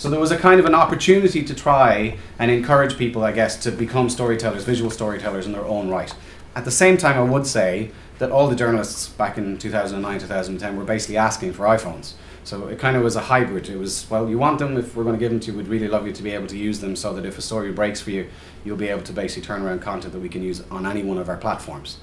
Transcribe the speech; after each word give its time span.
So 0.00 0.08
there 0.08 0.18
was 0.18 0.30
a 0.30 0.38
kind 0.38 0.58
of 0.58 0.64
an 0.64 0.74
opportunity 0.74 1.42
to 1.42 1.54
try 1.54 2.16
and 2.38 2.50
encourage 2.50 2.96
people, 2.96 3.22
I 3.22 3.32
guess, 3.32 3.62
to 3.64 3.70
become 3.70 4.08
storytellers, 4.08 4.64
visual 4.64 4.90
storytellers 4.90 5.44
in 5.44 5.52
their 5.52 5.66
own 5.66 5.90
right. 5.90 6.14
At 6.56 6.64
the 6.64 6.70
same 6.70 6.96
time, 6.96 7.18
I 7.18 7.22
would 7.22 7.46
say 7.46 7.90
that 8.16 8.30
all 8.30 8.48
the 8.48 8.56
journalists 8.56 9.08
back 9.08 9.36
in 9.36 9.58
2009, 9.58 10.20
2010 10.20 10.76
were 10.78 10.84
basically 10.84 11.18
asking 11.18 11.52
for 11.52 11.66
iPhones. 11.66 12.14
So 12.44 12.68
it 12.68 12.78
kind 12.78 12.96
of 12.96 13.02
was 13.02 13.14
a 13.14 13.20
hybrid. 13.20 13.68
It 13.68 13.76
was, 13.76 14.08
well, 14.08 14.26
you 14.26 14.38
want 14.38 14.58
them, 14.58 14.78
if 14.78 14.96
we're 14.96 15.04
going 15.04 15.16
to 15.16 15.20
give 15.20 15.32
them 15.32 15.40
to 15.40 15.52
you, 15.52 15.58
we'd 15.58 15.68
really 15.68 15.88
love 15.88 16.06
you 16.06 16.14
to 16.14 16.22
be 16.22 16.30
able 16.30 16.46
to 16.46 16.56
use 16.56 16.80
them 16.80 16.96
so 16.96 17.12
that 17.12 17.26
if 17.26 17.36
a 17.36 17.42
story 17.42 17.70
breaks 17.70 18.00
for 18.00 18.10
you, 18.10 18.26
you'll 18.64 18.78
be 18.78 18.88
able 18.88 19.02
to 19.02 19.12
basically 19.12 19.42
turn 19.42 19.60
around 19.60 19.82
content 19.82 20.14
that 20.14 20.20
we 20.20 20.30
can 20.30 20.42
use 20.42 20.62
on 20.70 20.86
any 20.86 21.02
one 21.02 21.18
of 21.18 21.28
our 21.28 21.36
platforms. 21.36 21.98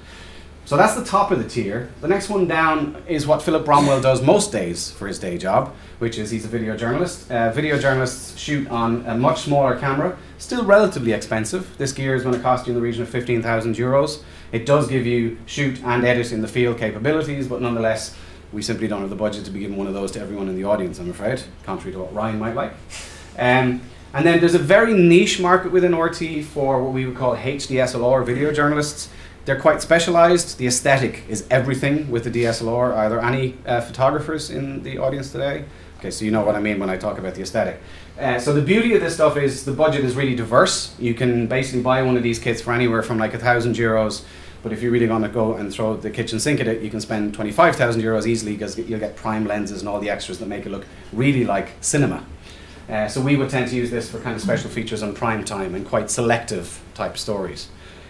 So 0.67 0.75
that's 0.75 0.95
the 0.95 1.05
top 1.05 1.31
of 1.31 1.41
the 1.41 1.47
tier. 1.47 1.89
The 2.01 2.09
next 2.09 2.27
one 2.27 2.45
down 2.45 3.01
is 3.07 3.25
what 3.25 3.41
Philip 3.41 3.63
Bromwell 3.63 4.01
does 4.01 4.21
most 4.21 4.51
days 4.51 4.91
for 4.91 5.07
his 5.07 5.17
day 5.17 5.37
job, 5.37 5.73
which 5.99 6.17
is 6.17 6.29
he's 6.29 6.43
a 6.43 6.49
video 6.49 6.75
journalist. 6.75 7.31
Uh, 7.31 7.53
video 7.53 7.79
journalists 7.79 8.37
shoot 8.37 8.67
on 8.67 9.05
a 9.05 9.17
much 9.17 9.43
smaller 9.43 9.79
camera, 9.79 10.17
still 10.39 10.65
relatively 10.65 11.13
expensive. 11.13 11.77
This 11.77 11.93
gear 11.93 12.15
is 12.15 12.23
going 12.23 12.35
to 12.35 12.41
cost 12.41 12.67
you 12.67 12.71
in 12.71 12.75
the 12.75 12.81
region 12.81 13.01
of 13.01 13.07
15,000 13.07 13.75
euros. 13.77 14.23
It 14.51 14.65
does 14.65 14.89
give 14.89 15.05
you 15.05 15.37
shoot 15.45 15.81
and 15.85 16.03
edit 16.03 16.33
in 16.33 16.41
the 16.41 16.49
field 16.49 16.77
capabilities, 16.77 17.47
but 17.47 17.61
nonetheless, 17.61 18.13
we 18.51 18.61
simply 18.61 18.89
don't 18.89 18.99
have 18.99 19.09
the 19.09 19.15
budget 19.15 19.45
to 19.45 19.51
be 19.51 19.59
giving 19.59 19.77
one 19.77 19.87
of 19.87 19.93
those 19.93 20.11
to 20.11 20.19
everyone 20.19 20.49
in 20.49 20.57
the 20.57 20.65
audience, 20.65 20.99
I'm 20.99 21.09
afraid, 21.09 21.43
contrary 21.63 21.93
to 21.93 21.99
what 21.99 22.13
Ryan 22.13 22.39
might 22.39 22.55
like. 22.55 22.73
Um, 23.39 23.79
and 24.13 24.25
then 24.25 24.41
there's 24.41 24.55
a 24.55 24.59
very 24.59 24.93
niche 24.93 25.39
market 25.39 25.71
within 25.71 25.93
RTE 25.93 26.43
for 26.43 26.83
what 26.83 26.91
we 26.91 27.05
would 27.05 27.15
call 27.15 27.37
HDSLR 27.37 28.25
video 28.25 28.51
journalists. 28.51 29.09
They're 29.47 29.57
quite 29.57 29.81
specialized. 29.81 30.57
The 30.57 30.67
aesthetic 30.67 31.23
is 31.29 31.47
everything 31.49 32.11
with 32.11 32.25
the 32.25 32.29
DSLR. 32.29 32.93
Are 32.93 33.07
there 33.07 33.21
any 33.21 33.57
uh, 33.65 33.79
photographers 33.79 34.49
in 34.49 34.83
the 34.83 34.97
audience 34.97 35.31
today? 35.31 35.63
Okay, 35.99 36.11
so 36.11 36.25
you 36.25 36.31
know 36.31 36.43
what 36.43 36.55
I 36.55 36.59
mean 36.59 36.79
when 36.79 36.89
I 36.89 36.97
talk 36.97 37.17
about 37.17 37.33
the 37.33 37.43
aesthetic. 37.43 37.79
Uh, 38.19 38.39
so 38.39 38.51
the 38.51 38.61
beauty 38.61 38.93
of 38.93 38.99
this 38.99 39.13
stuff 39.13 39.37
is 39.37 39.63
the 39.63 39.71
budget 39.71 40.03
is 40.03 40.17
really 40.17 40.35
diverse. 40.35 40.93
You 40.99 41.13
can 41.13 41.47
basically 41.47 41.81
buy 41.81 42.01
one 42.01 42.17
of 42.17 42.23
these 42.23 42.39
kits 42.39 42.61
for 42.61 42.73
anywhere 42.73 43.01
from 43.01 43.19
like 43.19 43.33
a 43.33 43.39
thousand 43.39 43.75
euros 43.75 44.25
but 44.63 44.73
if 44.73 44.81
you're 44.81 44.91
really 44.91 45.07
going 45.07 45.21
to 45.21 45.29
go 45.29 45.53
and 45.53 45.71
throw 45.71 45.95
the 45.95 46.09
kitchen 46.09 46.41
sink 46.41 46.59
at 46.59 46.67
it, 46.67 46.81
you 46.81 46.89
can 46.89 46.99
spend 46.99 47.33
25,000 47.33 48.01
euros 48.01 48.25
easily 48.25 48.53
because 48.53 48.77
you'll 48.77 48.99
get 48.99 49.15
prime 49.15 49.45
lenses 49.45 49.79
and 49.79 49.87
all 49.87 49.99
the 50.01 50.09
extras 50.09 50.39
that 50.39 50.47
make 50.47 50.65
it 50.65 50.71
look 50.71 50.85
really 51.13 51.45
like 51.45 51.69
cinema. 51.79 52.25
Uh, 52.89 53.07
so 53.07 53.21
we 53.21 53.37
would 53.37 53.49
tend 53.49 53.69
to 53.69 53.75
use 53.77 53.91
this 53.91 54.09
for 54.09 54.19
kind 54.19 54.35
of 54.35 54.41
special 54.41 54.69
features 54.69 55.03
on 55.03 55.13
prime 55.13 55.45
time 55.45 55.73
and 55.75 55.87
quite 55.87 56.09
selective 56.09 56.81
type 56.95 57.17
stories. 57.17 57.69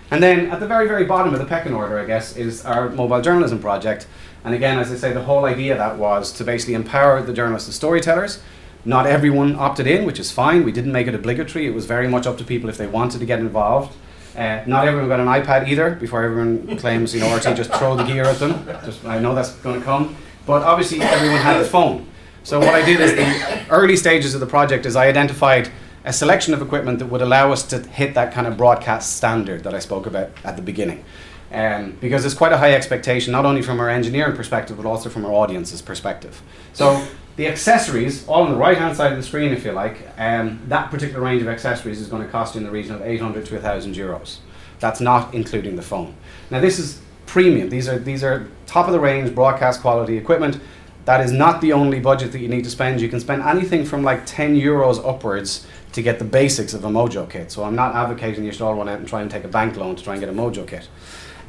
And 0.10 0.24
then 0.24 0.52
at 0.52 0.60
the 0.60 0.68
very, 0.68 0.88
very 0.88 1.06
bottom 1.06 1.34
of 1.34 1.40
the 1.40 1.46
pecking 1.46 1.74
order, 1.74 2.00
I 2.00 2.06
guess, 2.06 2.38
is 2.38 2.66
our 2.66 2.90
mobile 2.90 3.22
journalism 3.22 3.60
project. 3.60 4.08
And 4.46 4.56
again, 4.56 4.80
as 4.80 4.92
I 4.92 4.96
say, 4.96 5.12
the 5.12 5.24
whole 5.24 5.46
idea 5.46 5.74
of 5.74 5.80
that 5.80 5.98
was 5.98 6.32
to 6.34 6.44
basically 6.44 6.76
empower 6.76 7.22
the 7.22 7.34
journalists 7.34 7.68
as 7.68 7.76
storytellers. 7.76 8.42
Not 8.86 9.06
everyone 9.06 9.56
opted 9.56 9.86
in, 9.86 10.06
which 10.06 10.20
is 10.20 10.32
fine. 10.32 10.64
We 10.64 10.72
didn't 10.72 10.94
make 10.94 11.08
it 11.08 11.16
obligatory. 11.16 11.68
It 11.68 11.74
was 11.74 11.86
very 11.86 12.08
much 12.08 12.26
up 12.26 12.38
to 12.38 12.46
people 12.46 12.70
if 12.70 12.78
they 12.78 12.88
wanted 12.88 13.20
to 13.20 13.26
get 13.26 13.40
involved. 13.40 13.98
Uh, 14.34 14.64
not 14.66 14.88
everyone 14.88 15.10
got 15.10 15.20
an 15.20 15.28
iPad 15.28 15.68
either. 15.68 15.96
Before 15.96 16.24
everyone 16.24 16.78
claims, 16.80 17.14
you 17.14 17.20
know, 17.20 17.28
RTE 17.28 17.58
just 17.58 17.74
throw 17.74 17.98
the 17.98 18.04
gear 18.04 18.24
at 18.24 18.40
them. 18.40 18.66
Just, 18.86 19.04
I 19.04 19.20
know 19.20 19.36
that's 19.36 19.52
going 19.56 19.80
to 19.80 19.86
come, 19.86 20.16
but 20.46 20.62
obviously 20.62 21.02
everyone 21.02 21.40
had 21.40 21.58
a 21.58 21.66
phone. 21.66 22.08
So 22.44 22.60
what 22.60 22.74
I 22.74 22.86
did 22.86 23.02
is 23.02 23.14
the 23.14 23.66
early 23.70 23.98
stages 23.98 24.34
of 24.34 24.40
the 24.40 24.46
project 24.46 24.86
is 24.86 24.96
I 24.96 25.08
identified 25.08 25.70
a 26.08 26.14
selection 26.14 26.54
of 26.54 26.62
equipment 26.62 27.00
that 27.00 27.08
would 27.08 27.22
allow 27.22 27.52
us 27.52 27.64
to 27.64 27.80
hit 27.80 28.14
that 28.14 28.34
kind 28.34 28.48
of 28.48 28.56
broadcast 28.56 29.18
standard 29.18 29.66
that 29.66 29.74
I 29.74 29.80
spoke 29.80 30.06
about 30.06 30.30
at 30.46 30.56
the 30.56 30.62
beginning. 30.62 31.04
Um, 31.52 31.98
because 32.00 32.24
it's 32.24 32.34
quite 32.34 32.54
a 32.54 32.58
high 32.58 32.74
expectation, 32.74 33.34
not 33.34 33.46
only 33.46 33.62
from 33.62 33.80
our 33.82 33.90
engineering 33.90 34.36
perspective, 34.36 34.78
but 34.78 34.86
also 34.86 35.10
from 35.10 35.26
our 35.26 35.34
audience's 35.34 35.82
perspective. 35.82 36.42
So 36.72 37.06
the 37.36 37.48
accessories, 37.48 38.26
all 38.28 38.44
on 38.44 38.52
the 38.52 38.58
right 38.58 38.78
hand 38.78 38.96
side 38.96 39.12
of 39.12 39.18
the 39.18 39.24
screen, 39.24 39.52
if 39.52 39.66
you 39.66 39.74
like, 39.74 39.98
um, 40.18 40.62
that 40.68 40.92
particular 40.92 41.22
range 41.22 41.42
of 41.42 41.50
accessories 41.50 42.00
is 42.00 42.08
going 42.08 42.24
to 42.24 42.30
cost 42.30 42.56
you 42.56 42.60
in 42.60 42.66
the 42.66 42.72
region 42.72 42.96
of 42.96 43.02
800 43.02 43.46
to 43.48 43.54
1,000 43.56 43.94
euros. 43.94 44.38
That's 44.80 45.02
not 45.02 45.34
including 45.34 45.76
the 45.76 45.82
phone. 45.82 46.16
Now, 46.50 46.62
this 46.62 46.80
is 46.80 47.02
premium. 47.26 47.70
These 47.70 47.90
are, 47.90 48.00
these 48.00 48.24
are 48.24 48.48
top 48.66 48.88
of 48.88 48.94
the 48.94 49.00
range 49.00 49.36
broadcast 49.36 49.82
quality 49.82 50.18
equipment. 50.18 50.60
That 51.08 51.22
is 51.22 51.32
not 51.32 51.62
the 51.62 51.72
only 51.72 52.02
budget 52.02 52.34
that 52.34 52.40
you 52.40 52.50
need 52.50 52.66
to 52.66 52.70
spend. 52.70 53.00
You 53.00 53.08
can 53.08 53.22
spend 53.22 53.42
anything 53.42 53.86
from 53.86 54.04
like 54.04 54.26
10 54.26 54.58
euros 54.58 55.00
upwards 55.08 55.66
to 55.98 56.04
get 56.04 56.20
the 56.20 56.26
basics 56.26 56.76
of 56.76 56.86
a 56.86 56.88
Mojo 56.90 57.28
kit. 57.28 57.52
So 57.52 57.64
I'm 57.64 57.76
not 57.76 57.96
advocating 57.96 58.44
you 58.44 58.52
should 58.52 58.62
all 58.62 58.76
run 58.76 58.88
out 58.88 59.00
and 59.00 59.08
try 59.08 59.22
and 59.24 59.32
take 59.32 59.44
a 59.44 59.48
bank 59.48 59.76
loan 59.78 59.96
to 59.96 60.04
try 60.04 60.14
and 60.14 60.20
get 60.20 60.30
a 60.30 60.32
Mojo 60.32 60.68
kit. 60.68 60.88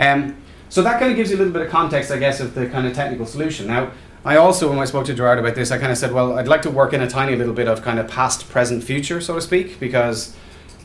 Um, 0.00 0.38
so 0.70 0.82
that 0.82 0.98
kind 0.98 1.10
of 1.10 1.16
gives 1.16 1.30
you 1.30 1.36
a 1.36 1.38
little 1.38 1.52
bit 1.52 1.60
of 1.60 1.68
context, 1.68 2.10
I 2.10 2.18
guess, 2.18 2.40
of 2.40 2.54
the 2.54 2.66
kind 2.66 2.86
of 2.86 2.94
technical 2.94 3.26
solution. 3.26 3.66
Now, 3.66 3.92
I 4.24 4.36
also, 4.36 4.70
when 4.70 4.78
I 4.78 4.86
spoke 4.86 5.04
to 5.04 5.14
Gerard 5.14 5.38
about 5.38 5.54
this, 5.54 5.70
I 5.70 5.76
kind 5.76 5.92
of 5.92 5.98
said, 5.98 6.12
well, 6.12 6.38
I'd 6.38 6.48
like 6.48 6.62
to 6.62 6.70
work 6.70 6.94
in 6.94 7.02
a 7.02 7.08
tiny 7.08 7.36
little 7.36 7.52
bit 7.52 7.68
of 7.68 7.82
kind 7.82 7.98
of 7.98 8.08
past, 8.08 8.48
present, 8.48 8.82
future, 8.82 9.20
so 9.20 9.34
to 9.34 9.40
speak, 9.42 9.78
because 9.78 10.34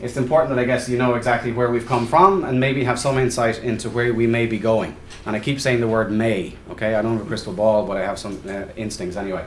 it's 0.01 0.17
important 0.17 0.53
that 0.53 0.61
I 0.61 0.65
guess 0.65 0.89
you 0.89 0.97
know 0.97 1.15
exactly 1.15 1.53
where 1.53 1.71
we've 1.71 1.85
come 1.85 2.05
from 2.05 2.43
and 2.43 2.59
maybe 2.59 2.83
have 2.83 2.99
some 2.99 3.17
insight 3.17 3.59
into 3.63 3.89
where 3.89 4.13
we 4.13 4.27
may 4.27 4.45
be 4.45 4.59
going. 4.59 4.97
And 5.25 5.37
I 5.37 5.39
keep 5.39 5.61
saying 5.61 5.79
the 5.79 5.87
word 5.87 6.11
may, 6.11 6.53
okay? 6.71 6.95
I 6.95 7.01
don't 7.01 7.17
have 7.17 7.25
a 7.25 7.29
crystal 7.29 7.53
ball, 7.53 7.87
but 7.87 7.95
I 7.95 8.01
have 8.01 8.19
some 8.19 8.41
uh, 8.45 8.65
instincts 8.75 9.15
anyway. 9.15 9.45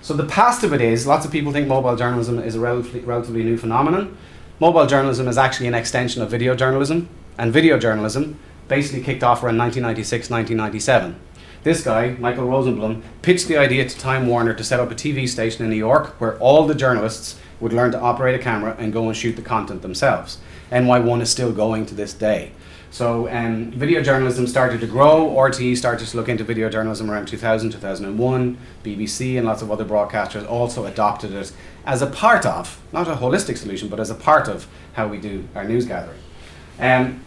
So 0.00 0.14
the 0.14 0.24
past 0.24 0.62
of 0.64 0.72
it 0.72 0.80
is, 0.80 1.06
lots 1.06 1.26
of 1.26 1.32
people 1.32 1.52
think 1.52 1.68
mobile 1.68 1.96
journalism 1.96 2.38
is 2.38 2.54
a 2.54 2.60
relatively, 2.60 3.00
relatively 3.00 3.42
new 3.42 3.56
phenomenon. 3.56 4.16
Mobile 4.60 4.86
journalism 4.86 5.28
is 5.28 5.38
actually 5.38 5.66
an 5.66 5.74
extension 5.74 6.22
of 6.22 6.30
video 6.30 6.54
journalism, 6.54 7.08
and 7.36 7.52
video 7.52 7.78
journalism 7.78 8.38
basically 8.68 9.02
kicked 9.02 9.22
off 9.22 9.42
around 9.42 9.58
1996, 9.58 10.30
1997 10.30 11.18
this 11.62 11.82
guy, 11.82 12.16
Michael 12.18 12.46
Rosenblum, 12.46 13.02
pitched 13.22 13.48
the 13.48 13.56
idea 13.56 13.88
to 13.88 13.98
Time 13.98 14.26
Warner 14.26 14.54
to 14.54 14.64
set 14.64 14.80
up 14.80 14.90
a 14.90 14.94
TV 14.94 15.28
station 15.28 15.64
in 15.64 15.70
New 15.70 15.76
York 15.76 16.18
where 16.20 16.38
all 16.38 16.66
the 16.66 16.74
journalists 16.74 17.38
would 17.60 17.72
learn 17.72 17.92
to 17.92 18.00
operate 18.00 18.34
a 18.34 18.42
camera 18.42 18.76
and 18.78 18.92
go 18.92 19.06
and 19.06 19.16
shoot 19.16 19.36
the 19.36 19.42
content 19.42 19.82
themselves. 19.82 20.38
NY1 20.70 21.20
is 21.20 21.30
still 21.30 21.52
going 21.52 21.84
to 21.86 21.94
this 21.94 22.14
day. 22.14 22.52
So 22.90 23.28
um, 23.28 23.70
video 23.72 24.02
journalism 24.02 24.46
started 24.46 24.80
to 24.80 24.86
grow. 24.86 25.28
RTE 25.30 25.76
started 25.76 26.08
to 26.08 26.16
look 26.16 26.28
into 26.28 26.42
video 26.42 26.70
journalism 26.70 27.10
around 27.10 27.26
2000, 27.26 27.70
2001. 27.70 28.58
BBC 28.82 29.36
and 29.36 29.46
lots 29.46 29.60
of 29.62 29.70
other 29.70 29.84
broadcasters 29.84 30.48
also 30.48 30.86
adopted 30.86 31.32
it 31.32 31.52
as 31.84 32.02
a 32.02 32.06
part 32.06 32.46
of, 32.46 32.80
not 32.92 33.06
a 33.06 33.16
holistic 33.16 33.56
solution, 33.56 33.88
but 33.88 34.00
as 34.00 34.10
a 34.10 34.14
part 34.14 34.48
of 34.48 34.66
how 34.94 35.06
we 35.06 35.18
do 35.18 35.46
our 35.54 35.64
news 35.64 35.86
gathering. 35.86 36.18
Um, 36.78 37.22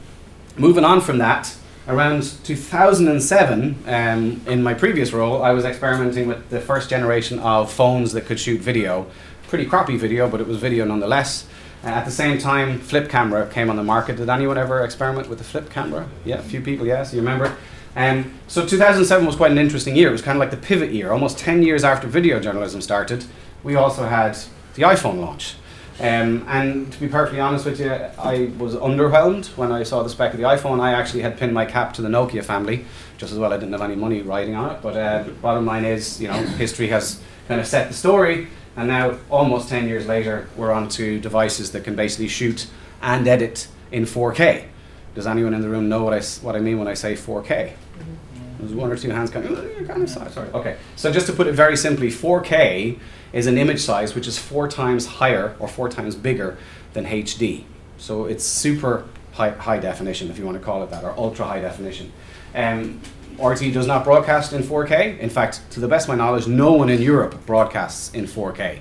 moving 0.58 0.84
on 0.84 1.00
from 1.02 1.20
that, 1.20 1.56
around 1.88 2.24
2007, 2.44 3.84
um, 3.88 4.42
in 4.48 4.64
my 4.64 4.74
previous 4.74 5.14
role, 5.14 5.44
I 5.44 5.52
was 5.52 5.66
experimenting 5.66 6.28
with 6.28 6.50
the 6.50 6.60
first 6.60 6.90
generation 6.90 7.40
of 7.40 7.72
phones 7.72 8.14
that 8.14 8.26
could 8.26 8.40
shoot 8.40 8.62
video. 8.62 9.08
Pretty 9.48 9.66
crappy 9.66 9.98
video, 9.98 10.30
but 10.30 10.42
it 10.42 10.48
was 10.48 10.58
video 10.58 10.86
nonetheless. 10.86 11.46
Uh, 11.84 11.88
at 11.88 12.06
the 12.06 12.12
same 12.12 12.38
time, 12.38 12.80
flip 12.80 13.10
camera 13.10 13.48
came 13.48 13.70
on 13.70 13.76
the 13.76 13.84
market. 13.84 14.18
Did 14.18 14.30
anyone 14.30 14.58
ever 14.58 14.84
experiment 14.84 15.28
with 15.28 15.40
the 15.40 15.44
flip 15.44 15.70
camera? 15.70 16.08
Yeah, 16.26 16.38
a 16.38 16.44
few 16.44 16.62
people, 16.62 16.86
yes, 16.86 17.14
you 17.14 17.20
remember. 17.20 17.56
Um, 17.96 18.34
so 18.48 18.66
2007 18.66 19.26
was 19.26 19.36
quite 19.36 19.52
an 19.52 19.58
interesting 19.58 19.96
year. 19.96 20.10
It 20.10 20.12
was 20.12 20.22
kind 20.22 20.36
of 20.36 20.40
like 20.40 20.52
the 20.52 20.58
pivot 20.58 20.92
year. 20.92 21.12
Almost 21.12 21.40
10 21.40 21.64
years 21.64 21.84
after 21.84 22.08
video 22.08 22.40
journalism 22.40 22.82
started, 22.82 23.26
we 23.64 23.76
also 23.76 24.06
had 24.06 24.38
the 24.76 24.84
iPhone 24.84 25.20
launch. 25.20 25.56
Um, 26.00 26.46
and 26.48 26.92
to 26.92 27.00
be 27.00 27.08
perfectly 27.08 27.40
honest 27.40 27.66
with 27.66 27.80
you, 27.80 27.92
I 27.92 28.52
was 28.58 28.76
underwhelmed 28.76 29.48
when 29.58 29.72
I 29.72 29.84
saw 29.84 30.04
the 30.04 30.10
spec 30.10 30.34
of 30.34 30.40
the 30.40 30.46
iPhone. 30.46 30.80
I 30.80 30.94
actually 30.94 31.22
had 31.22 31.38
pinned 31.38 31.54
my 31.54 31.66
cap 31.66 31.94
to 31.96 32.02
the 32.02 32.10
Nokia 32.10 32.44
family, 32.44 32.86
just 33.18 33.32
as 33.34 33.38
well 33.38 33.54
I 33.54 33.58
didn't 33.58 33.74
have 33.74 33.82
any 33.82 33.96
money 33.96 34.22
riding 34.22 34.56
on 34.56 34.76
it. 34.76 34.82
But 34.82 34.98
uh, 34.98 35.24
bottom 35.42 35.66
line 35.66 35.86
is, 35.86 36.22
you 36.22 36.28
know, 36.28 36.34
history 36.34 36.88
has 36.88 37.22
kind 37.48 37.60
of 37.60 37.68
set 37.68 37.88
the 37.88 37.94
story, 37.94 38.48
and 38.76 38.88
now 38.88 39.18
almost 39.30 39.70
10 39.70 39.88
years 39.88 40.08
later, 40.08 40.48
we're 40.56 40.72
on 40.72 40.90
to 40.90 41.20
devices 41.20 41.72
that 41.72 41.84
can 41.84 41.96
basically 41.96 42.28
shoot 42.28 42.68
and 43.02 43.28
edit 43.28 43.68
in 43.92 44.04
4K. 44.04 44.66
Does 45.14 45.28
anyone 45.28 45.54
in 45.54 45.62
the 45.62 45.70
room 45.70 45.90
know 45.90 46.04
what 46.04 46.14
I, 46.14 46.22
what 46.42 46.56
I 46.56 46.60
mean 46.60 46.80
when 46.80 46.88
I 46.88 46.94
say 46.94 47.14
4K? 47.14 47.46
Mm-hmm. 47.46 48.58
There's 48.60 48.74
one 48.74 48.92
or 48.92 48.96
two 48.96 49.10
hands 49.10 49.30
going, 49.30 49.48
oh, 49.48 49.86
kind 49.86 50.04
of 50.04 50.10
sorry. 50.10 50.50
Okay, 50.50 50.78
so 50.96 51.12
just 51.12 51.26
to 51.28 51.34
put 51.34 51.48
it 51.48 51.54
very 51.54 51.76
simply, 51.76 52.08
4K 52.08 52.98
is 53.34 53.48
an 53.48 53.58
image 53.58 53.82
size 53.82 54.14
which 54.14 54.28
is 54.28 54.38
four 54.38 54.68
times 54.68 55.06
higher 55.06 55.56
or 55.60 55.68
four 55.68 55.90
times 55.90 56.16
bigger 56.16 56.58
than 56.94 57.06
HD. 57.06 57.64
So 57.98 58.26
it's 58.26 58.44
super 58.44 59.08
high, 59.34 59.52
high 59.52 59.80
definition, 59.80 60.30
if 60.30 60.38
you 60.38 60.46
want 60.46 60.58
to 60.58 60.64
call 60.64 60.84
it 60.84 60.92
that, 60.92 61.04
or 61.04 61.12
ultra 61.18 61.46
high 61.46 61.62
definition. 61.62 62.12
Um, 62.54 63.02
RTE 63.38 63.74
does 63.74 63.88
not 63.88 64.04
broadcast 64.04 64.54
in 64.54 64.62
4K. 64.62 65.20
In 65.20 65.30
fact, 65.30 65.62
to 65.72 65.80
the 65.80 65.88
best 65.88 66.06
of 66.06 66.10
my 66.10 66.24
knowledge, 66.24 66.48
no 66.48 66.74
one 66.74 66.90
in 66.90 67.02
Europe 67.02 67.46
broadcasts 67.46 68.14
in 68.14 68.26
4K 68.26 68.80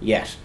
yet. 0.00 0.36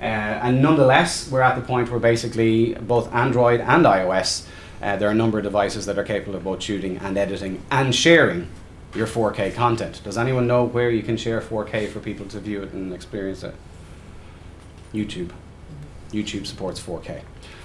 Uh, 0.00 0.04
and 0.04 0.62
nonetheless, 0.62 1.30
we're 1.30 1.40
at 1.40 1.56
the 1.56 1.62
point 1.62 1.90
where 1.90 1.98
basically 1.98 2.74
both 2.74 3.12
Android 3.12 3.60
and 3.60 3.84
iOS, 3.84 4.46
uh, 4.82 4.96
there 4.96 5.08
are 5.08 5.12
a 5.12 5.14
number 5.14 5.38
of 5.38 5.44
devices 5.44 5.86
that 5.86 5.98
are 5.98 6.04
capable 6.04 6.36
of 6.36 6.44
both 6.44 6.62
shooting 6.62 6.98
and 6.98 7.16
editing 7.16 7.62
and 7.70 7.94
sharing 7.94 8.48
your 8.94 9.06
4K 9.06 9.54
content. 9.54 10.00
Does 10.04 10.16
anyone 10.16 10.46
know 10.46 10.64
where 10.64 10.90
you 10.90 11.02
can 11.02 11.16
share 11.16 11.40
4K 11.40 11.88
for 11.88 12.00
people 12.00 12.26
to 12.26 12.40
view 12.40 12.62
it 12.62 12.72
and 12.72 12.92
experience 12.92 13.42
it? 13.42 13.54
YouTube. 14.92 15.30
YouTube 16.12 16.46
supports 16.46 16.80
4K. 16.80 17.22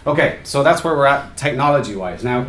Okay, 0.07 0.39
so 0.44 0.63
that's 0.63 0.83
where 0.83 0.95
we're 0.95 1.05
at 1.05 1.38
technology 1.38 1.95
wise. 1.95 2.23
Now, 2.23 2.47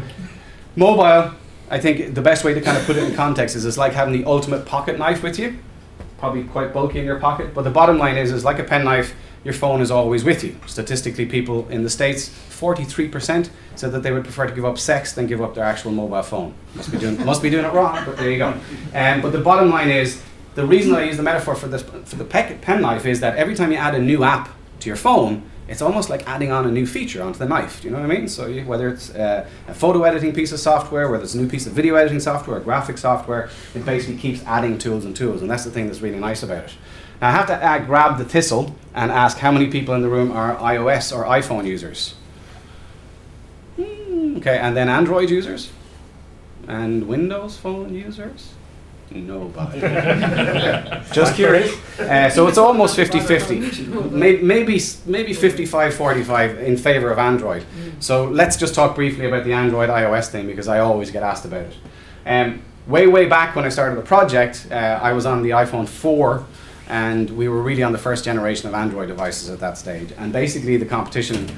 mobile, 0.77 1.35
I 1.71 1.81
think 1.81 2.15
the 2.15 2.23
best 2.23 2.45
way 2.45 2.55
to 2.55 2.61
kind 2.61 2.77
of 2.77 2.85
put 2.85 2.97
it 2.97 3.05
in 3.05 3.15
context 3.15 3.57
is 3.57 3.65
it's 3.65 3.79
like 3.79 3.93
having 3.93 4.13
the 4.13 4.25
ultimate 4.29 4.67
pocket 4.67 4.99
knife 4.99 5.23
with 5.23 5.39
you. 5.39 5.59
Probably 6.19 6.45
quite 6.45 6.73
bulky 6.73 6.99
in 6.99 7.05
your 7.05 7.19
pocket, 7.19 7.55
but 7.55 7.63
the 7.63 7.71
bottom 7.71 7.99
line 7.99 8.17
is, 8.17 8.33
is 8.33 8.45
like 8.45 8.59
a 8.59 8.65
penknife, 8.65 9.15
your 9.45 9.55
phone 9.55 9.83
is 9.83 9.91
always 9.91 10.25
with 10.25 10.43
you. 10.43 10.57
Statistically, 10.67 11.27
people 11.27 11.69
in 11.69 11.83
the 11.83 11.91
States, 11.91 12.29
43% 12.29 13.51
said 13.77 13.93
that 13.93 14.03
they 14.03 14.11
would 14.11 14.25
prefer 14.25 14.47
to 14.47 14.55
give 14.55 14.65
up 14.65 14.79
sex 14.79 15.13
than 15.13 15.27
give 15.27 15.43
up 15.43 15.55
their 15.55 15.65
actual 15.65 15.91
mobile 15.91 16.23
phone. 16.23 16.55
Must 16.75 16.91
be 16.91 16.99
doing, 16.99 17.23
must 17.25 17.43
be 17.43 17.51
doing 17.51 17.65
it 17.65 17.73
wrong, 17.73 18.05
but 18.07 18.17
there 18.17 18.31
you 18.31 18.39
go. 18.39 18.55
Um, 18.95 19.21
but 19.21 19.33
the 19.33 19.41
bottom 19.41 19.69
line 19.69 19.91
is, 19.91 20.23
the 20.55 20.65
reason 20.65 20.95
I 20.95 21.05
use 21.05 21.17
the 21.17 21.23
metaphor 21.23 21.55
for, 21.55 21.67
this, 21.67 21.83
for 21.83 22.17
the 22.17 22.25
pen 22.25 22.81
knife 22.81 23.05
is 23.05 23.21
that 23.21 23.37
every 23.37 23.55
time 23.55 23.73
you 23.73 23.77
add 23.77 23.95
a 23.95 23.99
new 23.99 24.23
app 24.23 24.51
to 24.81 24.89
your 24.89 24.97
phone, 24.97 25.43
it's 25.67 25.81
almost 25.81 26.11
like 26.11 26.29
adding 26.29 26.53
on 26.53 26.67
a 26.67 26.71
new 26.71 26.87
feature 26.87 27.23
onto 27.23 27.39
the 27.39 27.47
knife. 27.47 27.81
Do 27.81 27.89
you 27.89 27.95
know 27.95 28.01
what 28.01 28.11
I 28.11 28.15
mean? 28.15 28.29
So 28.29 28.47
you, 28.47 28.65
whether 28.65 28.89
it's 28.89 29.15
uh, 29.15 29.49
a 29.67 29.75
photo 29.75 30.03
editing 30.03 30.35
piece 30.35 30.53
of 30.53 30.61
software, 30.61 31.09
whether 31.09 31.25
it's 31.25 31.35
a 31.35 31.41
new 31.41 31.49
piece 31.49 31.67
of 31.67 31.73
video 31.73 31.95
editing 31.95 32.21
software, 32.21 32.61
graphic 32.61 32.99
software, 32.99 33.49
it 33.75 33.85
basically 33.85 34.17
keeps 34.17 34.43
adding 34.45 34.79
tools 34.79 35.05
and 35.05 35.17
tools, 35.17 35.41
and 35.41 35.51
that's 35.51 35.65
the 35.65 35.71
thing 35.71 35.87
that's 35.87 36.03
really 36.03 36.19
nice 36.19 36.43
about 36.43 36.65
it. 36.65 36.75
Now 37.21 37.29
I 37.29 37.33
have 37.33 37.47
to 37.47 37.55
uh, 37.55 37.79
grab 37.79 38.19
the 38.19 38.25
thistle 38.25 38.75
and 38.95 39.11
ask 39.11 39.39
how 39.39 39.51
many 39.51 39.71
people 39.71 39.95
in 39.95 40.03
the 40.03 40.09
room 40.09 40.31
are 40.33 40.57
iOS 40.57 41.17
or 41.17 41.25
iPhone 41.25 41.67
users. 41.67 42.15
Hmm, 43.77 44.37
okay, 44.37 44.59
and 44.59 44.77
then 44.77 44.89
Android 44.89 45.31
users, 45.31 45.71
and 46.69 47.09
Windows 47.09 47.57
Phone 47.57 47.95
users. 47.95 48.53
Nobody. 49.15 49.81
Just 51.13 51.35
curious. 51.35 51.75
Uh, 51.95 52.29
so 52.29 52.49
it's 52.49 52.59
almost 52.59 52.97
50 52.97 53.21
50. 53.21 53.61
Maybe, 54.11 54.81
maybe 55.07 55.33
55 55.33 55.95
45 55.95 56.59
in 56.59 56.77
favor 56.77 57.13
of 57.13 57.19
Android. 57.19 57.65
So 58.01 58.25
let's 58.25 58.57
just 58.57 58.75
talk 58.75 58.97
briefly 58.97 59.27
about 59.27 59.45
the 59.45 59.53
Android 59.53 59.91
iOS 59.91 60.29
thing 60.29 60.49
because 60.49 60.67
I 60.67 60.81
always 60.81 61.13
get 61.13 61.23
asked 61.23 61.45
about 61.45 61.67
it. 61.67 61.77
Um, 62.27 62.63
way, 62.89 63.07
way 63.07 63.27
back 63.27 63.55
when 63.55 63.65
I 63.65 63.69
started 63.69 63.97
the 63.97 64.03
project, 64.03 64.67
uh, 64.73 64.75
I 64.75 65.13
was 65.13 65.25
on 65.25 65.45
the 65.45 65.51
iPhone 65.51 65.89
4 65.89 66.45
and 66.89 67.31
we 67.31 67.49
were 67.49 67.63
really 67.63 67.85
on 67.85 67.93
the 67.93 67.99
first 67.99 68.25
generation 68.25 68.69
of 68.69 68.75
Android 68.75 69.07
devices 69.07 69.49
at 69.49 69.61
that 69.61 69.79
stage. 69.79 70.13
And 70.19 70.33
basically, 70.33 70.77
the 70.77 70.87
competition 70.87 71.49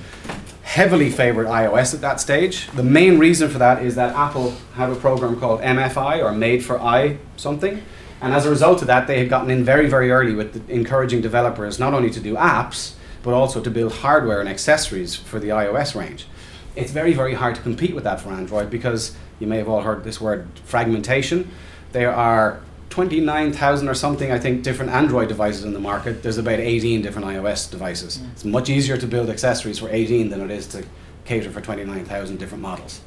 heavily 0.67 1.09
favored 1.09 1.47
iOS 1.47 1.95
at 1.95 2.01
that 2.01 2.21
stage. 2.21 2.67
The 2.73 2.83
main 2.83 3.21
reason 3.21 3.49
for 3.49 3.59
that 3.59 3.85
is 3.85 3.95
that 3.95 4.17
Apple 4.17 4.51
had 4.75 4.91
a 4.91 4.97
program 4.97 5.39
called 5.39 5.61
MFI 5.61 6.23
or 6.23 6.33
Made 6.33 6.65
for 6.65 6.81
i 6.81 7.19
something. 7.37 7.83
And 8.21 8.35
as 8.35 8.47
a 8.47 8.51
result 8.51 8.81
of 8.81 8.89
that, 8.89 9.07
they 9.07 9.21
had 9.21 9.29
gotten 9.29 9.49
in 9.49 9.63
very, 9.63 9.89
very 9.89 10.11
early 10.11 10.35
with 10.35 10.69
encouraging 10.69 11.21
developers 11.21 11.79
not 11.79 11.95
only 11.95 12.11
to 12.11 12.19
do 12.19 12.35
apps, 12.35 12.95
but 13.23 13.33
also 13.33 13.63
to 13.63 13.71
build 13.71 13.93
hardware 13.93 14.41
and 14.41 14.49
accessories 14.49 15.15
for 15.15 15.39
the 15.39 15.51
iOS 15.51 15.95
range. 15.95 16.27
It's 16.75 16.91
very, 16.91 17.15
very 17.15 17.35
hard 17.35 17.55
to 17.55 17.63
compete 17.63 17.95
with 17.95 18.03
that 18.03 18.21
for 18.21 18.31
Android 18.31 18.69
because 18.69 19.17
you 19.39 19.47
may 19.47 19.59
have 19.59 19.69
all 19.69 19.83
heard 19.83 20.03
this 20.03 20.21
word 20.21 20.49
fragmentation. 20.65 21.49
There 21.93 22.13
are 22.13 22.61
29,000 22.91 23.88
or 23.88 23.94
something, 23.94 24.31
I 24.31 24.38
think, 24.38 24.62
different 24.62 24.93
Android 24.93 25.29
devices 25.29 25.65
in 25.65 25.73
the 25.73 25.81
market. 25.81 26.23
There's 26.23 26.38
about 26.38 26.61
18 26.61 27.03
different 27.03 27.27
iOS 27.27 27.71
devices. 27.71 28.19
Mm. 28.19 28.33
It's 28.33 28.44
much 28.44 28.71
easier 28.71 28.97
to 28.97 29.06
build 29.06 29.29
accessories 29.29 29.79
for 29.79 29.88
18 29.88 30.31
than 30.31 30.41
it 30.41 30.50
is 30.50 30.67
to 30.69 30.85
cater 31.25 31.50
for 31.50 31.61
29,000 31.61 32.38
different 32.38 32.62
models. 32.62 33.00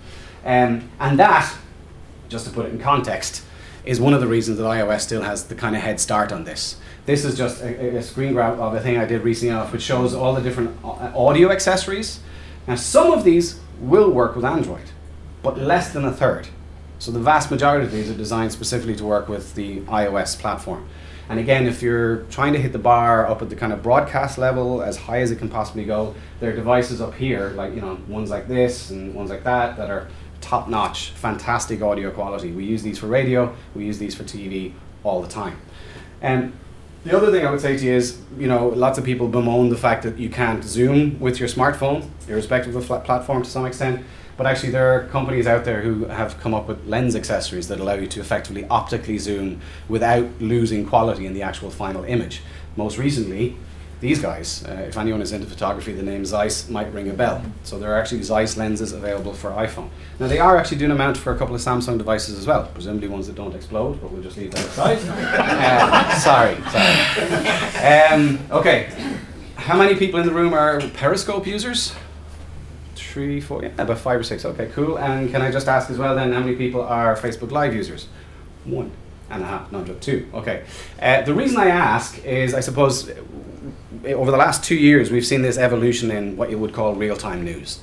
Um, 0.46 0.90
and 1.00 1.18
that, 1.20 1.56
just 2.28 2.46
to 2.46 2.52
put 2.52 2.66
it 2.66 2.74
in 2.74 2.80
context, 2.80 3.44
is 3.86 4.00
one 4.00 4.14
of 4.14 4.22
the 4.22 4.28
reasons 4.28 4.58
that 4.58 4.64
iOS 4.64 5.02
still 5.02 5.22
has 5.22 5.46
the 5.46 5.56
kind 5.56 5.76
of 5.76 5.82
head 5.82 6.00
start 6.00 6.32
on 6.32 6.44
this. 6.44 6.76
This 7.06 7.26
is 7.26 7.38
just 7.38 7.62
a, 7.62 7.98
a 7.98 8.04
screen 8.04 8.34
grab 8.34 8.60
of 8.60 8.74
a 8.74 8.80
thing 8.80 8.98
I 8.98 9.06
did 9.06 9.24
recently 9.24 9.54
enough, 9.54 9.72
which 9.72 9.82
shows 9.82 10.14
all 10.14 10.34
the 10.34 10.42
different 10.42 10.78
uh, 10.84 11.12
audio 11.16 11.50
accessories. 11.50 12.20
Now, 12.68 12.76
some 12.76 13.12
of 13.12 13.24
these 13.24 13.60
will 13.80 14.12
work 14.12 14.36
with 14.36 14.46
Android, 14.46 14.92
but 15.42 15.58
less 15.58 15.92
than 15.92 16.06
a 16.06 16.12
third. 16.12 16.50
So 17.00 17.12
the 17.12 17.20
vast 17.20 17.50
majority 17.50 17.86
of 17.86 17.92
these 17.92 18.10
are 18.10 18.16
designed 18.16 18.52
specifically 18.52 18.96
to 18.98 19.06
work 19.06 19.30
with 19.30 19.56
the 19.56 19.80
iOS 19.82 20.38
platform. 20.38 20.88
And 21.30 21.40
again, 21.40 21.66
if 21.66 21.82
you're 21.82 22.24
trying 22.24 22.54
to 22.54 22.60
hit 22.60 22.74
the 22.74 22.80
bar 22.80 23.26
up 23.26 23.42
at 23.42 23.50
the 23.50 23.56
kind 23.56 23.72
of 23.72 23.82
broadcast 23.82 24.38
level 24.38 24.82
as 24.82 24.98
high 24.98 25.22
as 25.22 25.32
it 25.32 25.38
can 25.38 25.48
possibly 25.48 25.86
go, 25.86 26.16
there 26.40 26.52
are 26.52 26.56
devices 26.56 27.00
up 27.00 27.14
here, 27.14 27.52
like 27.52 27.74
you 27.74 27.82
know, 27.82 28.00
ones 28.08 28.30
like 28.30 28.48
this 28.48 28.90
and 28.90 29.14
ones 29.14 29.30
like 29.30 29.44
that, 29.46 29.78
that 29.78 29.90
are 29.90 30.08
top 30.42 30.68
notch, 30.68 31.12
fantastic 31.12 31.82
audio 31.82 32.12
quality. 32.12 32.52
We 32.52 32.66
use 32.66 32.84
these 32.84 32.98
for 32.98 33.08
radio, 33.08 33.56
we 33.76 33.86
use 33.86 33.98
these 33.98 34.16
for 34.16 34.24
TV 34.24 34.74
all 35.04 35.22
the 35.22 35.28
time. 35.28 35.62
And 36.22 36.52
the 37.06 37.16
other 37.16 37.32
thing 37.32 37.46
I 37.46 37.52
would 37.52 37.62
say 37.62 37.78
to 37.78 37.86
you 37.86 37.94
is, 37.94 38.20
you 38.38 38.48
know, 38.48 38.68
lots 38.68 38.98
of 38.98 39.06
people 39.06 39.30
bemoan 39.30 39.70
the 39.70 39.78
fact 39.78 40.04
that 40.04 40.18
you 40.18 40.30
can't 40.30 40.64
zoom 40.64 41.20
with 41.20 41.40
your 41.40 41.48
smartphone, 41.48 42.10
irrespective 42.28 42.76
of 42.76 42.88
the 42.88 43.00
platform 43.00 43.44
to 43.44 43.50
some 43.50 43.66
extent. 43.66 44.06
But 44.40 44.48
actually, 44.48 44.72
there 44.72 44.96
are 44.96 45.04
companies 45.10 45.48
out 45.48 45.66
there 45.66 45.82
who 45.82 46.06
have 46.06 46.40
come 46.40 46.54
up 46.54 46.66
with 46.66 46.88
lens 46.88 47.14
accessories 47.14 47.68
that 47.68 47.82
allow 47.82 47.96
you 47.96 48.08
to 48.08 48.22
effectively 48.22 48.66
optically 48.70 49.18
zoom 49.18 49.60
without 49.90 50.30
losing 50.40 50.86
quality 50.86 51.26
in 51.26 51.34
the 51.34 51.42
actual 51.42 51.70
final 51.70 52.06
image. 52.06 52.42
Most 52.78 52.98
recently, 52.98 53.58
these 54.00 54.22
guys, 54.22 54.64
uh, 54.64 54.86
if 54.88 54.98
anyone 54.98 55.22
is 55.22 55.34
into 55.34 55.46
photography, 55.46 55.92
the 55.92 56.04
name 56.04 56.24
Zeiss 56.24 56.70
might 56.70 56.90
ring 56.94 57.10
a 57.10 57.14
bell. 57.14 57.44
So 57.66 57.78
there 57.78 57.94
are 57.94 58.00
actually 58.00 58.24
Zeiss 58.24 58.56
lenses 58.56 58.94
available 58.94 59.34
for 59.34 59.52
iPhone. 59.52 59.90
Now 60.22 60.28
they 60.28 60.40
are 60.40 60.56
actually 60.56 60.78
doing 60.78 60.92
a 60.92 60.96
mount 60.96 61.18
for 61.18 61.36
a 61.36 61.38
couple 61.38 61.54
of 61.54 61.60
Samsung 61.60 61.98
devices 61.98 62.40
as 62.40 62.48
well, 62.48 62.66
presumably 62.74 63.10
ones 63.10 63.28
that 63.28 63.36
don't 63.36 63.54
explode, 63.54 64.00
but 64.00 64.10
we'll 64.10 64.24
just 64.24 64.38
leave 64.38 64.52
that 64.52 64.66
aside. 64.66 65.00
uh, 65.04 66.16
sorry, 66.18 66.56
sorry. 66.72 68.14
Um, 68.14 68.40
okay, 68.52 68.90
how 69.58 69.78
many 69.78 69.98
people 69.98 70.18
in 70.18 70.26
the 70.26 70.34
room 70.34 70.54
are 70.54 70.80
Periscope 70.92 71.46
users? 71.46 71.94
Three, 73.10 73.42
four, 73.42 73.64
yeah, 73.64 73.72
about 73.78 73.98
five 73.98 74.20
or 74.20 74.24
six. 74.24 74.46
Okay, 74.46 74.70
cool. 74.74 74.98
And 74.98 75.30
can 75.32 75.42
I 75.42 75.52
just 75.52 75.68
ask 75.68 75.90
as 75.90 75.98
well 75.98 76.16
then, 76.16 76.32
how 76.32 76.40
many 76.40 76.56
people 76.56 76.82
are 76.82 77.16
Facebook 77.16 77.52
Live 77.52 77.74
users? 77.74 78.08
One 78.66 78.92
and 79.30 79.44
a 79.44 79.46
half, 79.46 79.72
no, 79.72 79.84
just 79.84 80.02
two. 80.02 80.28
Okay. 80.34 80.64
Uh, 81.02 81.22
the 81.22 81.34
reason 81.34 81.58
I 81.58 81.68
ask 81.68 82.24
is, 82.24 82.54
I 82.54 82.60
suppose, 82.62 83.12
over 84.06 84.32
the 84.32 84.38
last 84.38 84.64
two 84.64 84.76
years, 84.76 85.12
we've 85.12 85.26
seen 85.26 85.42
this 85.42 85.58
evolution 85.58 86.12
in 86.12 86.38
what 86.38 86.50
you 86.50 86.58
would 86.58 86.74
call 86.74 86.96
real-time 86.96 87.44
news. 87.44 87.82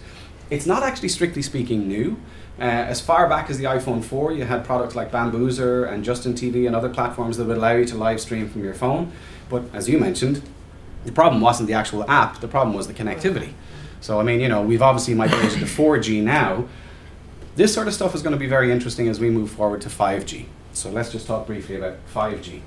It's 0.51 0.67
not 0.67 0.83
actually 0.83 1.09
strictly 1.09 1.43
speaking 1.43 1.89
new. 1.89 2.17
Uh, 2.59 2.63
as 2.63 3.01
far 3.01 3.29
back 3.29 3.51
as 3.51 3.59
the 3.59 3.65
iPhone 3.65 4.03
4, 4.03 4.33
you 4.33 4.45
had 4.45 4.65
products 4.65 4.95
like 4.95 5.11
Bambuser 5.11 5.91
and 5.91 6.03
Justin 6.05 6.33
TV 6.33 6.67
and 6.67 6.75
other 6.75 6.89
platforms 6.89 7.37
that 7.37 7.47
would 7.47 7.59
allow 7.59 7.73
you 7.73 7.85
to 7.85 7.97
live 7.97 8.21
stream 8.21 8.49
from 8.49 8.65
your 8.65 8.75
phone. 8.75 9.13
But 9.51 9.65
as 9.75 9.89
you 9.89 9.99
mentioned, 9.99 10.43
the 11.05 11.13
problem 11.13 11.41
wasn't 11.41 11.69
the 11.69 11.75
actual 11.75 12.09
app, 12.11 12.41
the 12.41 12.49
problem 12.49 12.75
was 12.75 12.87
the 12.87 12.95
connectivity. 12.95 13.53
So 14.01 14.21
I 14.21 14.23
mean, 14.23 14.41
you 14.41 14.49
know, 14.49 14.63
we've 14.63 14.83
obviously 14.83 15.15
migrated 15.15 15.59
to 15.59 15.65
4G 15.65 16.23
now. 16.23 16.67
This 17.57 17.73
sort 17.73 17.89
of 17.89 17.95
stuff 17.95 18.15
is 18.15 18.23
going 18.23 18.35
to 18.35 18.39
be 18.39 18.47
very 18.47 18.71
interesting 18.71 19.09
as 19.09 19.19
we 19.19 19.31
move 19.31 19.51
forward 19.51 19.81
to 19.83 19.89
5G. 19.89 20.47
So 20.73 20.91
let's 20.91 21.11
just 21.11 21.27
talk 21.27 21.47
briefly 21.47 21.77
about 21.77 21.97
5G. 22.13 22.61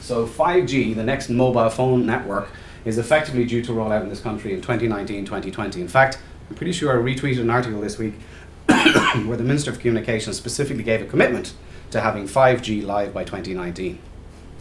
So 0.00 0.26
5G, 0.26 0.94
the 0.94 1.02
next 1.02 1.30
mobile 1.30 1.70
phone 1.70 2.04
network, 2.04 2.50
is 2.84 2.98
effectively 2.98 3.46
due 3.46 3.62
to 3.62 3.72
roll 3.72 3.90
out 3.90 4.02
in 4.02 4.10
this 4.10 4.20
country 4.20 4.52
in 4.52 4.60
2019, 4.60 5.24
2020. 5.24 5.80
In 5.80 5.88
fact, 5.88 6.18
I'm 6.50 6.56
pretty 6.56 6.72
sure 6.72 6.92
I 6.92 7.02
retweeted 7.02 7.40
an 7.40 7.48
article 7.48 7.80
this 7.80 7.98
week 7.98 8.12
where 8.66 9.38
the 9.38 9.44
Minister 9.44 9.70
of 9.70 9.78
Communications 9.78 10.36
specifically 10.36 10.82
gave 10.82 11.00
a 11.00 11.06
commitment 11.06 11.54
to 11.90 12.00
having 12.00 12.28
5G 12.28 12.84
live 12.84 13.14
by 13.14 13.24
2019. 13.24 13.98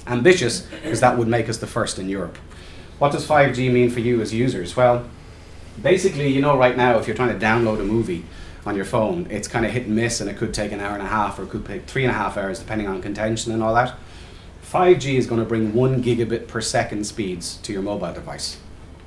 Ambitious, 0.07 0.61
because 0.83 1.01
that 1.01 1.17
would 1.17 1.27
make 1.27 1.49
us 1.49 1.57
the 1.57 1.67
first 1.67 1.99
in 1.99 2.07
Europe. 2.07 2.37
What 2.99 3.11
does 3.11 3.27
5G 3.27 3.71
mean 3.71 3.89
for 3.89 3.99
you 3.99 4.21
as 4.21 4.33
users? 4.33 4.77
Well, 4.77 5.05
basically, 5.81 6.27
you 6.27 6.41
know, 6.41 6.57
right 6.57 6.75
now, 6.75 6.97
if 6.99 7.07
you're 7.07 7.15
trying 7.15 7.37
to 7.37 7.45
download 7.45 7.79
a 7.79 7.83
movie 7.83 8.25
on 8.65 8.75
your 8.75 8.85
phone, 8.85 9.27
it's 9.29 9.47
kind 9.47 9.65
of 9.65 9.71
hit 9.71 9.87
and 9.87 9.95
miss, 9.95 10.21
and 10.21 10.29
it 10.29 10.37
could 10.37 10.53
take 10.53 10.71
an 10.71 10.79
hour 10.79 10.93
and 10.93 11.01
a 11.01 11.07
half, 11.07 11.39
or 11.39 11.43
it 11.43 11.49
could 11.49 11.65
take 11.65 11.85
three 11.85 12.03
and 12.03 12.11
a 12.11 12.15
half 12.15 12.37
hours, 12.37 12.59
depending 12.59 12.87
on 12.87 13.01
contention 13.01 13.51
and 13.51 13.61
all 13.61 13.73
that. 13.73 13.95
5G 14.63 15.15
is 15.15 15.27
going 15.27 15.39
to 15.39 15.45
bring 15.45 15.73
one 15.73 16.03
gigabit 16.03 16.47
per 16.47 16.61
second 16.61 17.05
speeds 17.05 17.57
to 17.57 17.73
your 17.73 17.81
mobile 17.81 18.13
device. 18.13 18.57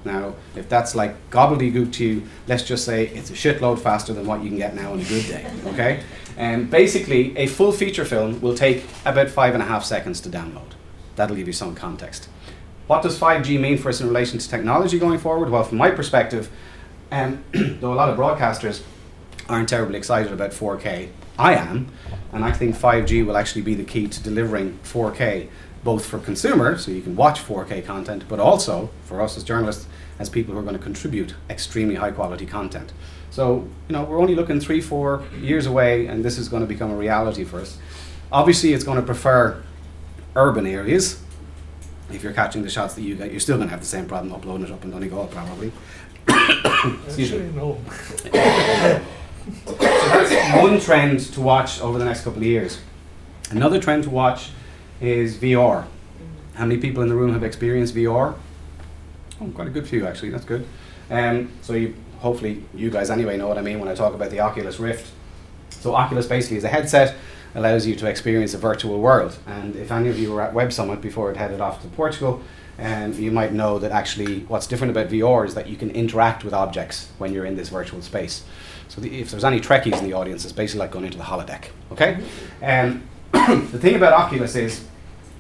Now, 0.05 0.37
if 0.55 0.69
that's 0.69 0.95
like 0.95 1.31
gobbledygook 1.31 1.93
to 1.95 2.05
you, 2.05 2.23
let's 2.47 2.63
just 2.63 2.85
say 2.85 3.09
it's 3.09 3.31
a 3.31 3.33
shitload 3.33 3.81
faster 3.81 4.13
than 4.13 4.27
what 4.27 4.43
you 4.43 4.49
can 4.49 4.59
get 4.59 4.75
now 4.75 4.93
on 4.93 5.01
a 5.01 5.05
good 5.05 5.27
day. 5.27 5.51
Okay? 5.67 6.03
And 6.37 6.71
basically, 6.71 7.37
a 7.37 7.47
full 7.47 7.73
feature 7.73 8.05
film 8.05 8.41
will 8.41 8.55
take 8.55 8.85
about 9.05 9.29
five 9.29 9.55
and 9.55 9.63
a 9.63 9.67
half 9.67 9.85
seconds 9.85 10.21
to 10.21 10.29
download. 10.29 10.73
That'll 11.17 11.35
give 11.35 11.49
you 11.49 11.53
some 11.53 11.75
context. 11.75 12.29
What 12.87 13.03
does 13.03 13.19
5G 13.19 13.59
mean 13.59 13.79
for 13.79 13.89
us 13.89 14.01
in 14.01 14.07
relation 14.07 14.39
to 14.39 14.49
technology 14.49 14.99
going 14.99 15.19
forward? 15.19 15.51
Well, 15.51 15.65
from 15.65 15.79
my 15.79 15.91
perspective, 15.91 16.51
um, 17.11 17.43
though 17.53 17.93
a 17.93 17.95
lot 17.95 18.09
of 18.09 18.17
broadcasters 18.17 18.83
aren't 19.49 19.69
terribly 19.69 19.99
excited 19.99 20.33
about 20.33 20.51
4K, 20.53 21.09
I 21.37 21.55
am, 21.55 21.89
and 22.33 22.45
I 22.45 22.53
think 22.53 22.77
5G 22.77 23.27
will 23.27 23.37
actually 23.37 23.63
be 23.63 23.75
the 23.75 23.85
key 23.85 24.07
to 24.07 24.23
delivering 24.23 24.79
4K 24.85 25.49
both 25.83 26.07
for 26.07 26.19
consumers, 26.19 26.85
so 26.85 26.91
you 26.91 27.03
can 27.03 27.15
watch 27.17 27.41
4K 27.41 27.85
content, 27.85 28.25
but 28.29 28.41
also 28.41 28.91
for 29.05 29.21
us 29.21 29.37
as 29.37 29.45
journalists, 29.45 29.87
as 30.19 30.29
people 30.29 30.55
who 30.55 30.61
are 30.61 30.65
going 30.65 30.77
to 30.77 30.83
contribute 30.83 31.35
extremely 31.51 31.97
high 31.97 32.11
quality 32.11 32.47
content. 32.47 32.93
So, 33.31 33.69
you 33.89 33.93
know, 33.93 34.05
we're 34.05 34.19
only 34.19 34.35
looking 34.35 34.61
three, 34.61 34.81
four 34.81 35.25
years 35.41 35.67
away, 35.67 36.07
and 36.07 36.25
this 36.25 36.39
is 36.39 36.49
going 36.49 36.63
to 36.63 36.67
become 36.67 36.91
a 36.91 36.97
reality 36.97 37.45
for 37.45 37.61
us. 37.61 37.79
Obviously, 38.33 38.73
it's 38.73 38.85
going 38.85 38.97
to 38.97 39.05
prefer 39.05 39.63
urban 40.35 40.67
areas 40.67 41.21
if 42.11 42.23
you're 42.23 42.33
catching 42.33 42.63
the 42.63 42.71
shots 42.71 42.95
that 42.95 43.03
you 43.03 43.15
get, 43.15 43.31
you're 43.31 43.41
still 43.41 43.57
going 43.57 43.69
to 43.69 43.73
have 43.73 43.81
the 43.81 43.87
same 43.87 44.07
problem 44.07 44.33
uploading 44.33 44.67
it 44.67 44.73
up 44.73 44.85
in 44.85 44.91
Donegal, 44.91 45.27
probably. 45.27 45.73
Excuse 47.07 47.33
me. 47.33 47.51
No. 47.55 47.79
so 48.25 48.31
that's 49.75 50.57
one 50.63 50.81
trend 50.81 51.21
to 51.21 51.41
watch 51.41 51.81
over 51.81 51.99
the 51.99 52.05
next 52.05 52.23
couple 52.23 52.39
of 52.39 52.47
years. 52.47 52.81
Another 53.51 53.81
trend 53.81 54.05
to 54.05 54.11
watch 54.11 54.51
is 55.01 55.37
VR. 55.37 55.87
How 56.55 56.65
many 56.65 56.81
people 56.81 57.03
in 57.03 57.09
the 57.09 57.15
room 57.15 57.33
have 57.33 57.45
experienced 57.45 57.95
VR? 57.95 58.35
Oh, 59.41 59.49
quite 59.49 59.69
a 59.69 59.71
good 59.71 59.87
few 59.87 60.07
actually. 60.07 60.31
That's 60.31 60.45
good. 60.45 60.67
Um, 61.11 61.53
so 61.63 61.75
you, 61.75 61.95
hopefully 62.19 62.65
you 62.75 62.91
guys 62.91 63.11
anyway 63.11 63.37
know 63.37 63.47
what 63.47 63.59
I 63.59 63.63
mean 63.63 63.79
when 63.79 63.89
I 63.89 63.95
talk 63.95 64.15
about 64.15 64.31
the 64.31 64.41
Oculus 64.41 64.81
Rift. 64.81 65.13
So 65.71 65.95
Oculus 65.95 66.27
basically 66.27 66.57
is 66.57 66.65
a 66.65 66.69
headset 66.69 67.15
allows 67.57 67.87
you 67.87 67.97
to 67.97 68.07
experience 68.07 68.55
a 68.55 68.59
virtual 68.59 69.01
world. 69.01 69.39
And 69.47 69.75
if 69.75 69.91
any 69.91 70.09
of 70.09 70.19
you 70.19 70.33
were 70.33 70.43
at 70.43 70.53
Web 70.53 70.73
Summit 70.73 71.01
before 71.01 71.31
it 71.31 71.37
headed 71.37 71.61
off 71.61 71.83
to 71.83 71.89
Portugal, 71.89 72.43
um, 72.79 73.15
you 73.15 73.33
might 73.33 73.53
know 73.53 73.79
that 73.79 73.91
actually 73.91 74.41
what's 74.41 74.67
different 74.67 74.91
about 74.91 75.09
VR 75.09 75.47
is 75.47 75.55
that 75.55 75.67
you 75.67 75.77
can 75.77 75.91
interact 75.91 76.45
with 76.45 76.53
objects 76.53 77.09
when 77.17 77.33
you're 77.33 77.47
in 77.47 77.57
this 77.57 77.71
virtual 77.71 78.03
space. 78.03 78.45
So 78.89 79.01
the, 79.01 79.21
if 79.21 79.31
there's 79.31 79.45
any 79.45 79.59
Trekkies 79.59 79.99
in 79.99 80.05
the 80.05 80.13
audience, 80.13 80.45
it's 80.45 80.53
basically 80.53 80.81
like 80.81 80.91
going 80.91 81.07
into 81.07 81.17
the 81.17 81.25
holodeck. 81.25 81.71
Okay. 81.91 82.23
Um, 82.63 83.03
the 83.33 83.79
thing 83.79 83.97
about 83.97 84.13
Oculus 84.13 84.55
is, 84.55 84.87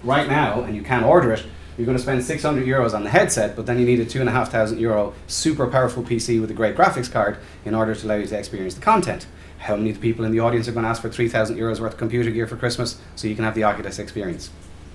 right 0.03 0.27
now, 0.27 0.63
and 0.63 0.75
you 0.75 0.83
can 0.83 1.05
order 1.05 1.33
it, 1.33 1.45
you're 1.77 1.85
going 1.85 1.99
to 1.99 2.03
spend 2.03 2.25
600 2.25 2.67
euros 2.67 2.95
on 2.95 3.05
the 3.05 3.11
headset, 3.11 3.55
but 3.55 3.67
then 3.67 3.79
you 3.79 3.85
need 3.85 4.01
a 4.01 4.07
two 4.07 4.21
and 4.21 4.31
a 4.31 4.33
half 4.33 4.51
thousand 4.51 4.81
euro 4.81 5.13
super 5.27 5.67
powerful 5.67 6.03
PC 6.03 6.41
with 6.41 6.51
a 6.51 6.55
great 6.55 6.75
graphics 6.75 7.13
card 7.13 7.37
in 7.67 7.75
order 7.75 7.95
to 7.95 8.07
allow 8.07 8.15
you 8.15 8.27
to 8.27 8.39
experience 8.39 8.75
the 8.75 8.81
content. 8.81 9.27
How 9.59 9.77
many 9.77 9.93
people 9.95 10.25
in 10.25 10.33
the 10.33 10.41
audience 10.41 10.69
are 10.69 10.73
going 10.73 10.85
to 10.85 10.89
ask 10.89 11.03
for 11.03 11.11
3,000 11.11 11.57
euros 11.57 11.81
worth 11.81 11.95
of 11.95 11.99
computer 11.99 12.31
gear 12.31 12.47
for 12.47 12.57
Christmas 12.57 13.01
so 13.17 13.27
you 13.27 13.35
can 13.35 13.45
have 13.45 13.55
the 13.55 13.65
Oculus 13.65 13.99
experience? 13.99 14.51